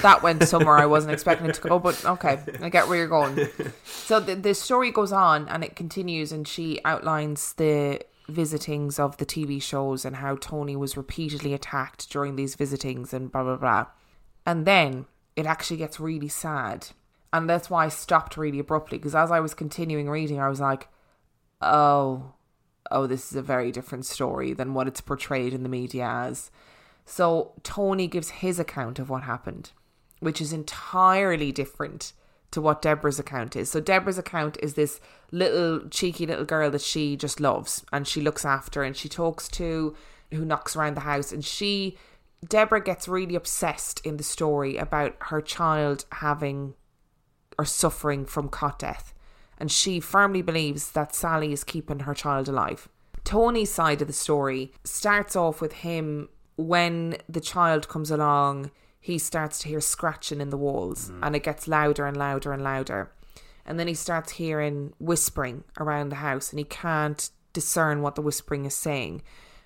[0.01, 3.07] That went somewhere I wasn't expecting it to go, but okay, I get where you're
[3.07, 3.47] going.
[3.85, 9.15] So the, the story goes on and it continues, and she outlines the visitings of
[9.17, 13.55] the TV shows and how Tony was repeatedly attacked during these visitings and blah, blah,
[13.55, 13.85] blah.
[14.45, 15.05] And then
[15.37, 16.87] it actually gets really sad.
[17.31, 20.59] And that's why I stopped really abruptly because as I was continuing reading, I was
[20.59, 20.89] like,
[21.61, 22.33] oh,
[22.91, 26.51] oh, this is a very different story than what it's portrayed in the media as.
[27.05, 29.71] So Tony gives his account of what happened,
[30.19, 32.13] which is entirely different
[32.51, 33.69] to what Deborah's account is.
[33.69, 34.99] So Deborah's account is this
[35.31, 39.47] little cheeky little girl that she just loves and she looks after and she talks
[39.49, 39.95] to
[40.31, 41.97] who knocks around the house and she
[42.47, 46.75] Deborah gets really obsessed in the story about her child having
[47.57, 49.13] or suffering from cot death,
[49.57, 52.87] and she firmly believes that Sallie is keeping her child alive.
[53.23, 59.17] Tony's side of the story starts off with him when the child comes along, he
[59.17, 61.23] starts to hear scratching in the walls, hmm.
[61.23, 63.11] and it gets louder and louder and louder.
[63.65, 68.21] And then he starts hearing whispering around the house, and he can't discern what the
[68.21, 69.21] whispering is saying.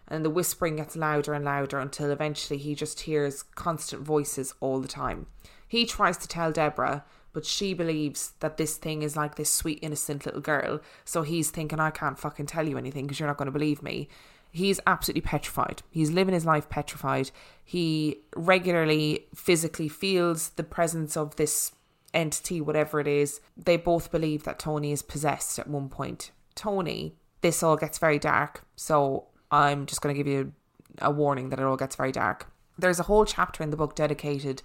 [0.08, 4.80] And the whispering gets louder and louder until eventually he just hears constant voices all
[4.80, 5.28] the time.
[5.68, 9.80] He tries to tell Deborah, but she believes that this thing is like this sweet,
[9.82, 10.80] innocent little girl.
[11.06, 13.82] So he's thinking, I can't fucking tell you anything because you're not going to believe
[13.82, 14.10] me.
[14.52, 15.82] He's absolutely petrified.
[15.90, 17.32] He's living his life petrified.
[17.64, 21.72] He regularly physically feels the presence of this
[22.14, 23.40] entity, whatever it is.
[23.56, 26.32] They both believe that Tony is possessed at one point.
[26.54, 28.66] Tony, this all gets very dark.
[28.76, 30.52] So I'm just going to give you
[31.00, 32.48] a warning that it all gets very dark.
[32.78, 34.62] There's a whole chapter in the book dedicated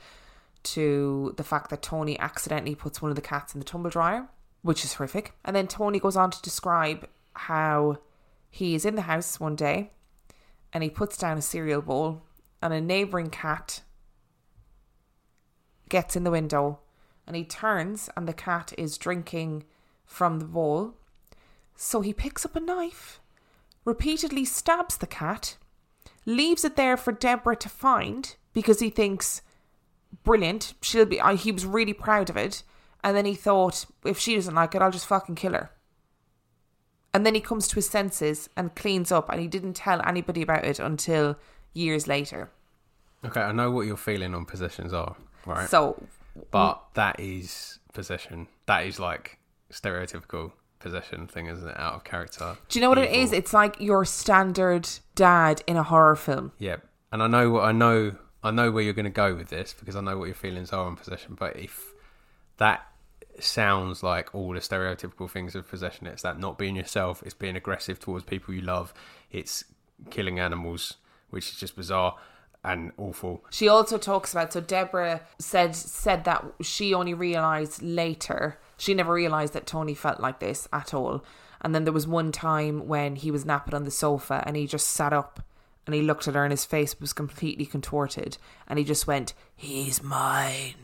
[0.66, 4.28] to the fact that Tony accidentally puts one of the cats in the tumble dryer,
[4.62, 5.32] which is horrific.
[5.44, 7.98] And then Tony goes on to describe how
[8.50, 9.90] he is in the house one day
[10.72, 12.22] and he puts down a cereal bowl
[12.60, 13.82] and a neighbouring cat
[15.88, 16.80] gets in the window
[17.26, 19.64] and he turns and the cat is drinking
[20.04, 20.94] from the bowl.
[21.76, 23.20] So he picks up a knife,
[23.84, 25.56] repeatedly stabs the cat,
[26.24, 29.42] leaves it there for Deborah to find because he thinks,
[30.24, 31.20] brilliant, she'll be.
[31.20, 32.62] I, he was really proud of it.
[33.04, 35.70] And then he thought, if she doesn't like it, I'll just fucking kill her.
[37.14, 40.42] And then he comes to his senses and cleans up, and he didn't tell anybody
[40.42, 41.38] about it until
[41.72, 42.50] years later.
[43.24, 45.16] Okay, I know what your feeling on possessions are,
[45.46, 45.68] right?
[45.68, 46.02] So,
[46.50, 48.48] but that is possession.
[48.66, 49.38] That is like
[49.72, 51.78] stereotypical possession thing, isn't it?
[51.78, 52.56] Out of character.
[52.68, 53.22] do you know what it evil.
[53.22, 53.32] is?
[53.32, 56.52] It's like your standard dad in a horror film.
[56.58, 56.76] Yeah,
[57.12, 58.16] and I know what I know.
[58.46, 60.72] I know where you're going to go with this because I know what your feelings
[60.72, 61.34] are on possession.
[61.38, 61.92] But if
[62.58, 62.86] that
[63.40, 67.56] sounds like all the stereotypical things of possession, it's that not being yourself, it's being
[67.56, 68.94] aggressive towards people you love,
[69.32, 69.64] it's
[70.10, 70.94] killing animals,
[71.30, 72.16] which is just bizarre
[72.64, 73.44] and awful.
[73.50, 78.58] She also talks about so Deborah said said that she only realized later.
[78.76, 81.24] She never realized that Tony felt like this at all.
[81.62, 84.66] And then there was one time when he was napping on the sofa and he
[84.68, 85.40] just sat up
[85.86, 89.32] and he looked at her and his face was completely contorted and he just went,
[89.54, 90.74] "He's mine."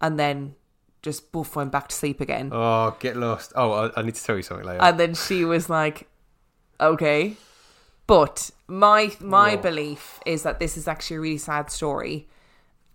[0.00, 0.56] And then
[1.02, 2.50] just boof went back to sleep again.
[2.52, 3.52] Oh, get lost.
[3.54, 4.82] Oh, I, I need to tell you something later.
[4.82, 6.08] And then she was like,
[6.80, 7.36] "Okay."
[8.06, 9.62] But my my Whoa.
[9.62, 12.28] belief is that this is actually a really sad story,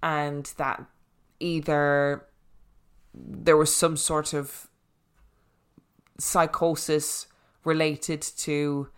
[0.03, 0.83] and that
[1.39, 2.25] either
[3.13, 4.67] there was some sort of
[6.19, 7.27] psychosis
[7.63, 8.89] related to,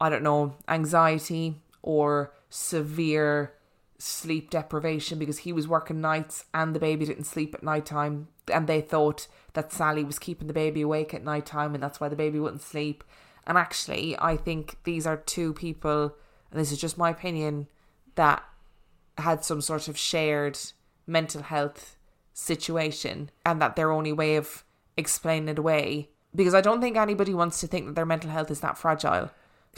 [0.00, 3.52] I don't know, anxiety or severe
[3.98, 8.28] sleep deprivation because he was working nights and the baby didn't sleep at night time
[8.52, 12.00] and they thought that Sallie was keeping the baby awake at night time and that's
[12.00, 13.04] why the baby wouldn't sleep.
[13.46, 16.16] And actually, I think these are two people,
[16.50, 17.68] and this is just my opinion,
[18.14, 18.42] that
[19.18, 20.58] had some sort of shared
[21.06, 21.96] mental health
[22.32, 24.64] situation and that their only way of
[24.96, 28.50] explaining it away because I don't think anybody wants to think that their mental health
[28.50, 29.30] is that fragile.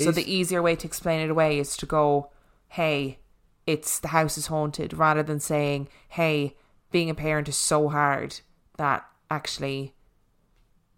[0.04, 2.30] So the easier way to explain it away is to go,
[2.68, 3.18] "Hey,
[3.66, 6.56] it's the house is haunted," rather than saying, "Hey,
[6.90, 8.40] being a parent is so hard
[8.78, 9.94] that actually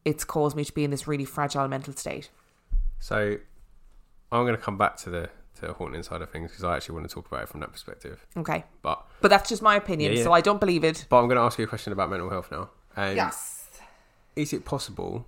[0.04, 2.30] it's caused me to be in this really fragile mental state."
[3.00, 3.37] so
[4.32, 6.76] I'm going to come back to the to the haunting side of things because I
[6.76, 8.24] actually want to talk about it from that perspective.
[8.37, 8.64] Okay.
[8.82, 10.25] But But that's just my opinion, Yeah, yeah.
[10.25, 11.06] so I don't believe it.
[11.08, 12.70] but I'm going to ask you a question about mental health now.
[12.96, 13.68] Yes.
[14.37, 15.27] Is it possible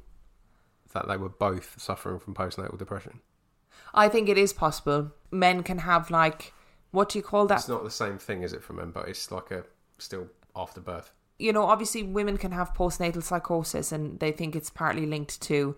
[0.92, 3.20] that they were both suffering from postnatal depression?
[3.94, 5.12] I think it is possible.
[5.30, 6.52] Men can have like
[6.92, 7.60] what do you call that?
[7.60, 8.90] It's not the same thing, is it, for men?
[8.90, 9.64] But it's like a
[9.98, 11.12] still after birth.
[11.38, 15.74] you know, obviously women can have postnatal psychosis and they think it's partly linked to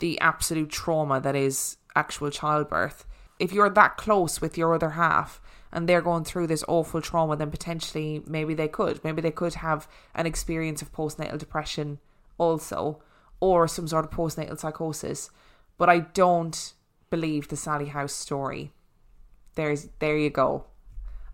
[0.00, 3.06] the absolute trauma that is actual childbirth.
[3.38, 5.40] If you're that close with your other half
[5.72, 9.02] and they're going through this awful trauma, then potentially maybe they could.
[9.02, 11.98] Maybe they could have an experience of postnatal depression
[12.36, 13.02] also
[13.40, 15.30] or some sort of postnatal psychosis.
[15.78, 16.74] But I don't
[17.12, 18.72] believe the Sallie House story.
[19.54, 20.64] There's there you go.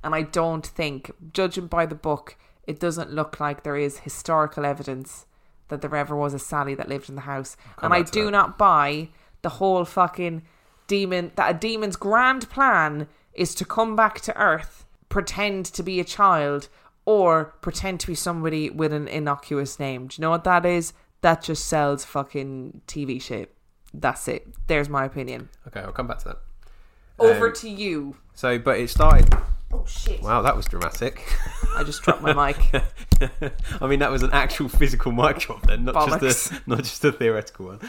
[0.02, 4.66] And I don't think, judging by the book, it doesn't look like there is historical
[4.66, 5.26] evidence
[5.68, 7.56] that there ever was a Sallie that lived in the house.
[7.80, 8.30] And I do that.
[8.32, 9.10] not buy
[9.42, 10.42] the whole fucking
[10.88, 16.00] demon that a demon's grand plan is to come back to Earth, pretend to be
[16.00, 16.68] a child,
[17.04, 20.08] or pretend to be somebody with an innocuous name.
[20.08, 20.92] Do you know what that is?
[21.20, 23.54] That just sells fucking TV shit.
[23.94, 24.46] That's it.
[24.66, 25.48] There's my opinion.
[25.66, 26.38] Okay, I'll come back to that.
[27.18, 28.16] Over Um, to you.
[28.34, 29.34] So, but it started.
[29.70, 30.22] Oh shit!
[30.22, 31.22] Wow, that was dramatic.
[31.76, 32.82] I just dropped my mic.
[33.82, 37.04] I mean, that was an actual physical mic drop then, not just a not just
[37.04, 37.80] a theoretical one.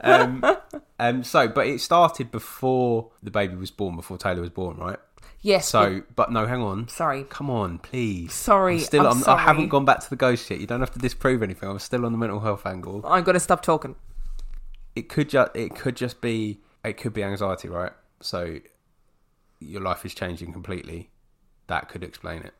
[0.00, 0.44] Um,
[0.98, 4.98] um, so, but it started before the baby was born, before Taylor was born, right?
[5.42, 5.68] Yes.
[5.68, 6.88] So, but no, hang on.
[6.88, 7.24] sorry.
[7.24, 8.32] Come on, please.
[8.32, 9.06] Sorry, I'm still.
[9.06, 9.38] I'm I'm sorry.
[9.40, 10.58] I haven't gone back to the ghost yet.
[10.60, 11.68] You don't have to disprove anything.
[11.68, 13.02] I'm still on the mental health angle.
[13.04, 13.94] I'm gonna stop talking.
[14.96, 15.50] It could just.
[15.54, 16.60] It could just be.
[16.84, 17.92] It could be anxiety, right?
[18.20, 18.58] So,
[19.60, 21.10] your life is changing completely.
[21.68, 22.54] That could explain it.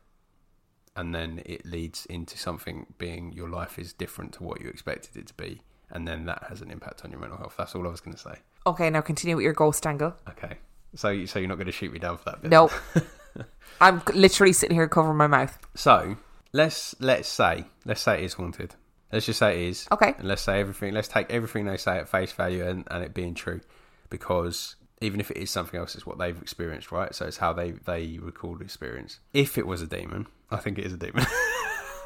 [0.95, 5.15] And then it leads into something being your life is different to what you expected
[5.15, 5.61] it to be,
[5.91, 7.55] and then that has an impact on your mental health.
[7.57, 8.35] That's all I was going to say.
[8.65, 10.15] Okay, now continue with your ghost angle.
[10.29, 10.57] Okay.
[10.95, 12.51] So, so you're not going to shoot me down for that bit?
[12.51, 12.69] No.
[13.81, 15.57] I'm literally sitting here covering my mouth.
[15.75, 16.17] So
[16.53, 18.75] let's let's say let's say it is haunted.
[19.11, 19.87] Let's just say it is.
[19.91, 20.13] Okay.
[20.17, 20.93] And let's say everything.
[20.93, 23.61] Let's take everything they say at face value and, and it being true,
[24.09, 27.13] because even if it is something else, it's what they've experienced, right?
[27.13, 29.19] So it's how they they recall the experience.
[29.33, 31.25] If it was a demon, I think it is a demon.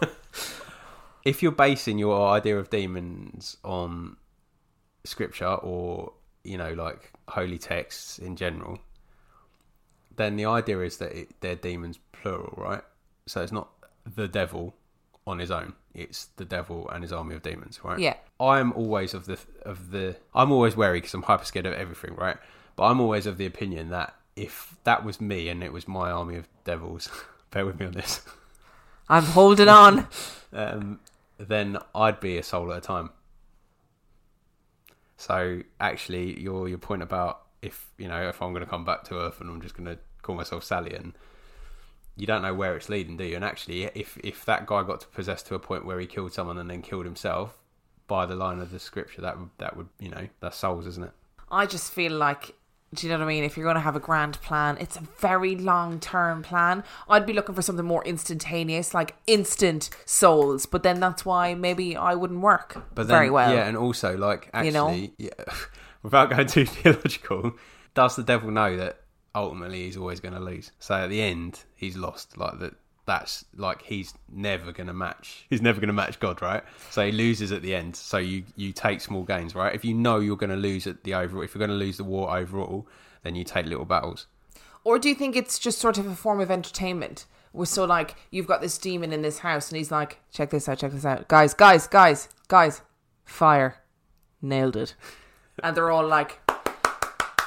[1.26, 4.18] if you're basing your idea of demons on
[5.04, 8.80] scripture or you know like holy texts in general,
[10.16, 12.84] then the idea is that it, they're demons plural, right?
[13.26, 13.70] So it's not
[14.16, 14.76] the devil
[15.28, 18.00] on his own; it's the devil and his army of demons, right?
[18.00, 18.16] Yeah.
[18.40, 22.16] I'm always of the of the I'm always wary because I'm hyper scared of everything,
[22.16, 22.38] right?
[22.76, 26.10] But I'm always of the opinion that if that was me and it was my
[26.12, 27.10] army of devils,
[27.52, 28.22] bear with me on this,
[29.10, 30.08] I'm holding on.
[30.54, 31.00] um,
[31.38, 33.10] then I'd be a soul at a time.
[35.18, 39.04] So actually, your your point about if you know if I'm going to come back
[39.06, 41.14] to Earth and I'm just going to call myself Sallie and
[42.18, 43.36] you don't know where it's leading, do you?
[43.36, 46.34] And actually, if if that guy got to possess to a point where he killed
[46.34, 47.58] someone and then killed himself
[48.08, 51.04] by the line of the scripture, that would that would you know that's souls, isn't
[51.06, 51.12] it?
[51.50, 52.54] I just feel like,
[52.94, 53.44] do you know what I mean?
[53.44, 56.84] If you're going to have a grand plan, it's a very long term plan.
[57.10, 60.66] I'd be looking for something more instantaneous, like instant souls.
[60.66, 63.54] But then that's why maybe I wouldn't work But then, very well.
[63.54, 65.10] yeah, and also like actually, You know?
[65.18, 65.54] yeah,
[66.04, 67.54] without going too theological,
[67.94, 69.01] does the devil know that
[69.36, 70.72] ultimately he's always going to lose?
[70.80, 72.38] So at the end, he's lost.
[72.38, 72.74] Like that.
[73.08, 75.46] That's like he's never going to match.
[75.50, 76.64] He's never going to match God, right?
[76.92, 77.96] So he loses at the end.
[77.96, 79.74] So you you take small gains, right?
[79.74, 81.98] If you know you're going to lose at the overall, if you're going to lose
[81.98, 82.88] the war overall,
[83.24, 84.28] then you take little battles.
[84.84, 87.26] Or do you think it's just sort of a form of entertainment?
[87.54, 90.70] We're so like, you've got this demon in this house, and he's like, check this
[90.70, 91.28] out, check this out.
[91.28, 92.82] Guys, guys, guys, guys,
[93.26, 93.78] fire.
[94.42, 94.96] Nailed it.
[95.62, 96.40] And they're all like,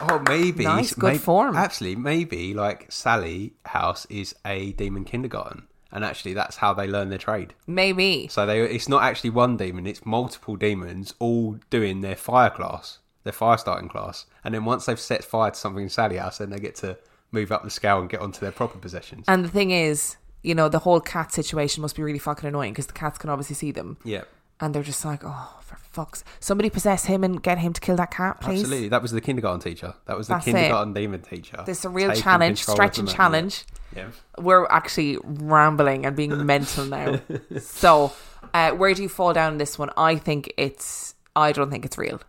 [0.00, 1.56] Oh, maybe Nice, good maybe- form.
[1.56, 7.08] Actually, maybe like Sallie House is a demon kindergarten, and actually that's how they learn
[7.10, 7.54] their trade.
[7.66, 8.28] maybe.
[8.28, 12.98] So they it's not actually one demon, it's multiple demons all doing their fire class,
[13.22, 14.26] their fire starting class.
[14.42, 16.98] And then once they've set fire to something in Sallie House, then they get to
[17.32, 19.24] move up the scale and get onto their proper possessions.
[19.28, 22.72] And the thing is, you know, the whole cat situation must be really fucking annoying
[22.72, 23.96] because the cats can obviously see them.
[24.04, 24.24] Yeah.
[24.60, 25.58] And they're just like, oh,
[25.94, 28.60] fuck's Somebody possess him and get him to kill that cat, please.
[28.60, 28.88] Absolutely.
[28.88, 29.94] That was the kindergarten teacher.
[30.06, 30.52] That was the That's it.
[30.52, 31.62] kindergarten demon teacher.
[31.64, 33.64] This is a real Taking challenge, of stretching challenge.
[33.96, 34.08] Yeah.
[34.38, 37.20] We're actually rambling and being mental now.
[37.60, 38.12] So,
[38.52, 39.90] uh, where do you fall down in this one?
[39.96, 42.20] I think it's, I don't think it's real.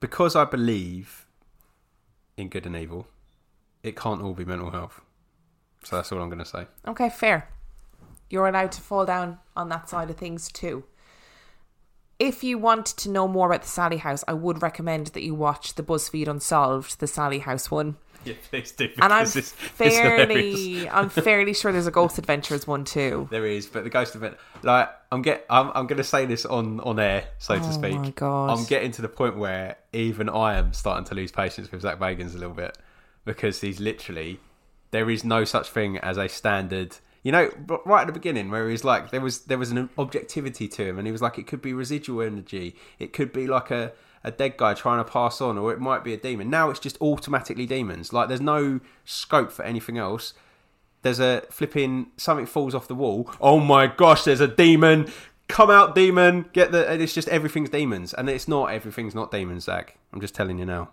[0.00, 1.26] Because I believe
[2.36, 3.08] in good and evil,
[3.82, 5.00] it can't all be mental health.
[5.84, 6.66] So that's all I'm going to say.
[6.86, 7.48] Okay, fair.
[8.28, 10.84] You're allowed to fall down on that side of things too.
[12.18, 15.34] If you want to know more about the Sallie House, I would recommend that you
[15.34, 17.96] watch the BuzzFeed Unsolved, the Sallie House one.
[18.24, 18.88] Yeah, please do.
[19.00, 23.28] And I'm because it's- it's fairly, I'm fairly sure there's a Ghost Adventures one too.
[23.30, 26.46] There is, but the ghost event, like I'm get, I'm, I'm going to say this
[26.46, 27.94] on on air, so to Oh speak.
[28.00, 28.50] my God.
[28.58, 31.98] I'm getting to the point where even I am starting to lose patience with Zak
[31.98, 32.76] Bagans a little bit
[33.26, 34.40] because he's literally
[34.90, 36.96] there is no such thing as a standard.
[37.26, 37.50] You know,
[37.84, 40.98] right at the beginning, where he's like, there was there was an objectivity to him,
[40.98, 44.30] and he was like, it could be residual energy, it could be like a a
[44.30, 46.50] dead guy trying to pass on, or it might be a demon.
[46.50, 48.12] Now it's just automatically demons.
[48.12, 50.34] Like there's no scope for anything else
[51.02, 53.30] there's a flipping something falls off the wall.
[53.40, 55.10] Oh my gosh, there's a demon.
[55.48, 56.46] Come out, demon.
[56.52, 56.88] Get the.
[56.88, 58.72] and It's just everything's demons, and it's not.
[58.72, 59.98] Everything's not demons, Zak.
[60.12, 60.90] I'm just telling you now.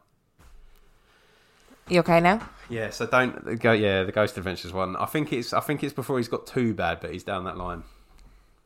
[1.89, 2.47] You okay now?
[2.69, 3.73] Yeah, so don't go.
[3.73, 4.95] Yeah, the Ghost Adventures one.
[4.95, 5.53] I think it's.
[5.53, 7.83] I think it's before he's got too bad, but he's down that line.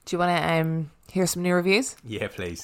[0.05, 1.97] Do you want to um, hear some new reviews?
[2.05, 2.63] Yeah, please.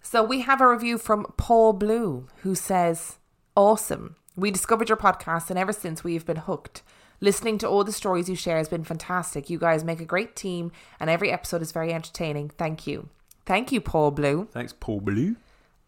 [0.00, 3.16] So we have a review from Paul Blue who says,
[3.56, 4.16] Awesome.
[4.36, 6.82] We discovered your podcast and ever since we've been hooked.
[7.20, 9.48] Listening to all the stories you share has been fantastic.
[9.48, 10.70] You guys make a great team
[11.00, 12.50] and every episode is very entertaining.
[12.50, 13.08] Thank you.
[13.46, 14.48] Thank you, Paul Blue.
[14.52, 15.36] Thanks, Paul Blue.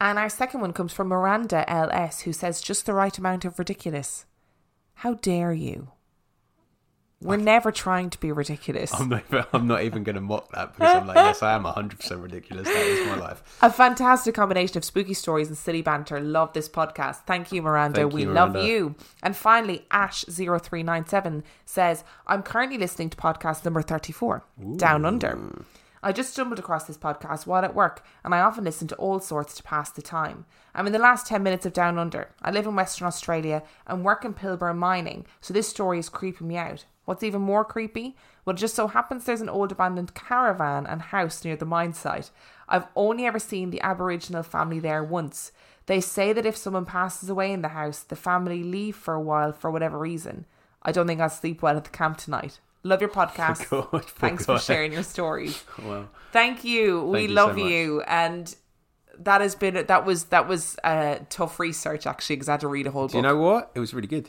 [0.04, 3.58] And our second one comes from Miranda LS who says, Just the right amount of
[3.58, 4.26] ridiculous.
[4.96, 5.92] How dare you?
[7.22, 8.92] We're never trying to be ridiculous.
[8.92, 11.54] I'm not, even, I'm not even going to mock that because I'm like, yes, I
[11.54, 12.68] am 100% ridiculous.
[12.68, 13.42] That is my life.
[13.62, 16.20] A fantastic combination of spooky stories and silly banter.
[16.20, 17.24] Love this podcast.
[17.26, 18.00] Thank you, Miranda.
[18.00, 18.96] Thank we you, love you.
[19.22, 24.44] And finally, Ash0397 says, I'm currently listening to podcast number 34,
[24.76, 25.64] Down Under.
[26.04, 29.20] I just stumbled across this podcast while at work, and I often listen to all
[29.20, 30.44] sorts to pass the time.
[30.74, 32.28] I'm in the last 10 minutes of Down Under.
[32.42, 36.46] I live in Western Australia and work in Pilbara mining, so this story is creeping
[36.46, 36.84] me out.
[37.06, 38.16] What's even more creepy?
[38.44, 41.94] Well, it just so happens there's an old abandoned caravan and house near the mine
[41.94, 42.30] site.
[42.68, 45.52] I've only ever seen the Aboriginal family there once.
[45.86, 49.22] They say that if someone passes away in the house, the family leave for a
[49.22, 50.44] while for whatever reason.
[50.82, 52.60] I don't think I'll sleep well at the camp tonight.
[52.84, 54.04] Love your podcast.
[54.10, 55.62] Thanks for sharing your stories.
[55.82, 56.08] Wow.
[56.32, 57.02] Thank you.
[57.04, 57.64] we you love much.
[57.70, 58.54] you, and
[59.18, 62.68] that has been that was that was uh, tough research actually because I had to
[62.68, 63.16] read a whole Do book.
[63.16, 63.70] you know what?
[63.74, 64.28] It was really good.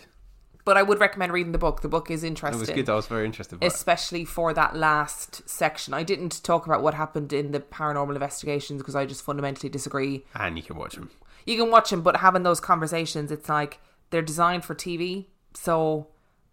[0.65, 1.81] but I would recommend reading the book.
[1.81, 2.57] The book is interesting.
[2.59, 2.89] It was good.
[2.89, 3.71] I was very interested by it.
[3.73, 5.93] Especially for that last section.
[5.93, 10.25] I didn't talk about what happened in the paranormal investigations because I just fundamentally disagree.
[10.35, 11.09] And you can watch them.
[11.45, 13.79] You can watch them, but having those conversations, it's like
[14.11, 15.25] they're designed for TV.
[15.53, 16.07] So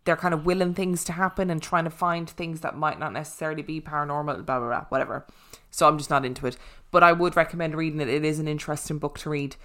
[0.04, 3.12] they're kind of willing things to happen and trying to find things that might not
[3.12, 5.26] necessarily be paranormal, blah, blah, blah, whatever.
[5.70, 6.56] So I'm just not into it.
[6.90, 8.08] But I would recommend reading it.
[8.08, 9.56] It is an interesting book to read.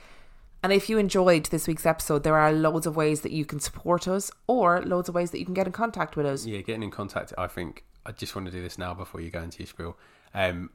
[0.64, 3.60] And if you enjoyed this week's episode, there are loads of ways that you can
[3.60, 6.46] support us or loads of ways that you can get in contact with us.
[6.46, 7.34] Yeah, getting in contact.
[7.38, 9.98] I think I just want to do this now before you go into your spiel.
[10.34, 10.72] Um,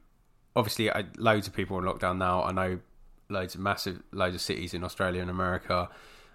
[0.55, 2.43] obviously, I, loads of people are in lockdown now.
[2.43, 2.79] I know
[3.29, 5.89] loads of massive, loads of cities in Australia and America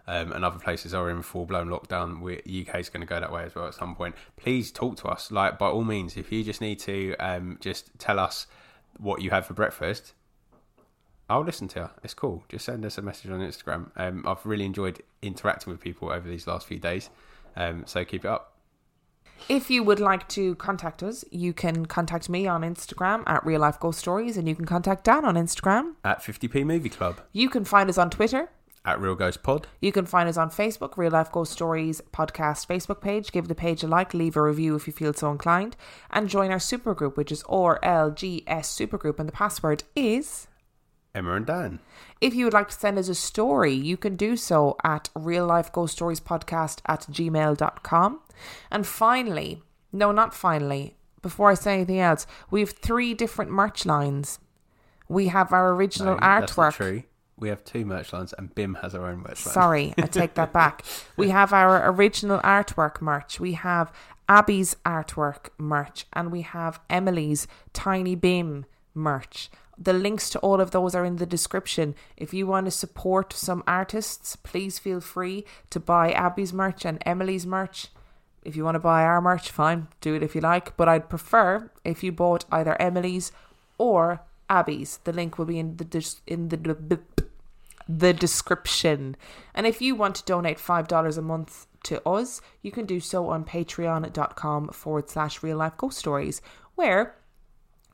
[0.08, 2.22] um, and other places are in full blown lockdown.
[2.22, 4.14] UK is going to go that way as well at some point.
[4.36, 5.30] Please talk to us.
[5.30, 8.46] Like by all means, if you just need to um, just tell us
[8.96, 10.14] what you had for breakfast.
[11.30, 11.90] I'll listen to you.
[12.02, 12.42] It's cool.
[12.48, 13.90] Just send us a message on Instagram.
[13.96, 17.10] Um, I've really enjoyed interacting with people over these last few days.
[17.54, 18.54] Um, so keep it up.
[19.46, 23.60] If you would like to contact us, you can contact me on Instagram at Real
[23.60, 25.96] Life Ghost Stories and you can contact Dan on Instagram.
[26.02, 27.20] At 50p Movie Club.
[27.32, 28.48] You can find us on Twitter.
[28.88, 29.66] At Real Ghost Pod.
[29.82, 33.30] You can find us on Facebook, Real Life Ghost Stories podcast Facebook page.
[33.32, 35.76] Give the page a like, leave a review if you feel so inclined,
[36.10, 40.46] and join our supergroup, which is RLGS Supergroup, and the password is.
[41.14, 41.80] Emma and Dan.
[42.22, 45.44] If you would like to send us a story, you can do so at real
[45.44, 48.20] life ghost stories podcast at gmail.com.
[48.70, 49.62] And finally,
[49.92, 54.38] no, not finally, before I say anything else, we have three different merch lines.
[55.10, 57.04] We have our original No, artwork.
[57.38, 59.54] We have two merch lines, and Bim has her own merch line.
[59.54, 60.84] Sorry, I take that back.
[61.16, 63.40] We have our original artwork merch.
[63.40, 63.92] We have
[64.28, 69.50] Abby's artwork merch, and we have Emily's Tiny Bim merch.
[69.76, 71.94] The links to all of those are in the description.
[72.16, 77.00] If you want to support some artists, please feel free to buy Abby's merch and
[77.06, 77.88] Emily's merch.
[78.44, 80.76] If you want to buy our merch, fine, do it if you like.
[80.76, 83.30] But I'd prefer if you bought either Emily's
[83.76, 84.20] or
[84.50, 84.98] Abby's.
[85.04, 86.56] The link will be in the dis- in the
[87.88, 89.16] the description.
[89.54, 93.28] And if you want to donate $5 a month to us, you can do so
[93.28, 96.42] on patreon.com forward slash real life ghost stories,
[96.74, 97.16] where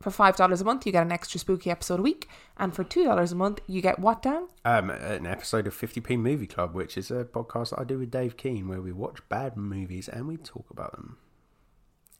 [0.02, 2.28] for $5 a month, you get an extra spooky episode a week.
[2.56, 4.48] And for $2 a month, you get what, Dan?
[4.64, 8.10] Um, an episode of 50p Movie Club, which is a podcast that I do with
[8.10, 11.16] Dave Keane, where we watch bad movies and we talk about them.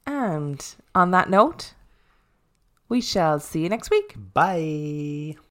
[0.06, 0.64] And
[0.94, 1.74] on that note,
[2.88, 4.14] we shall see you next week.
[4.32, 5.36] Bye.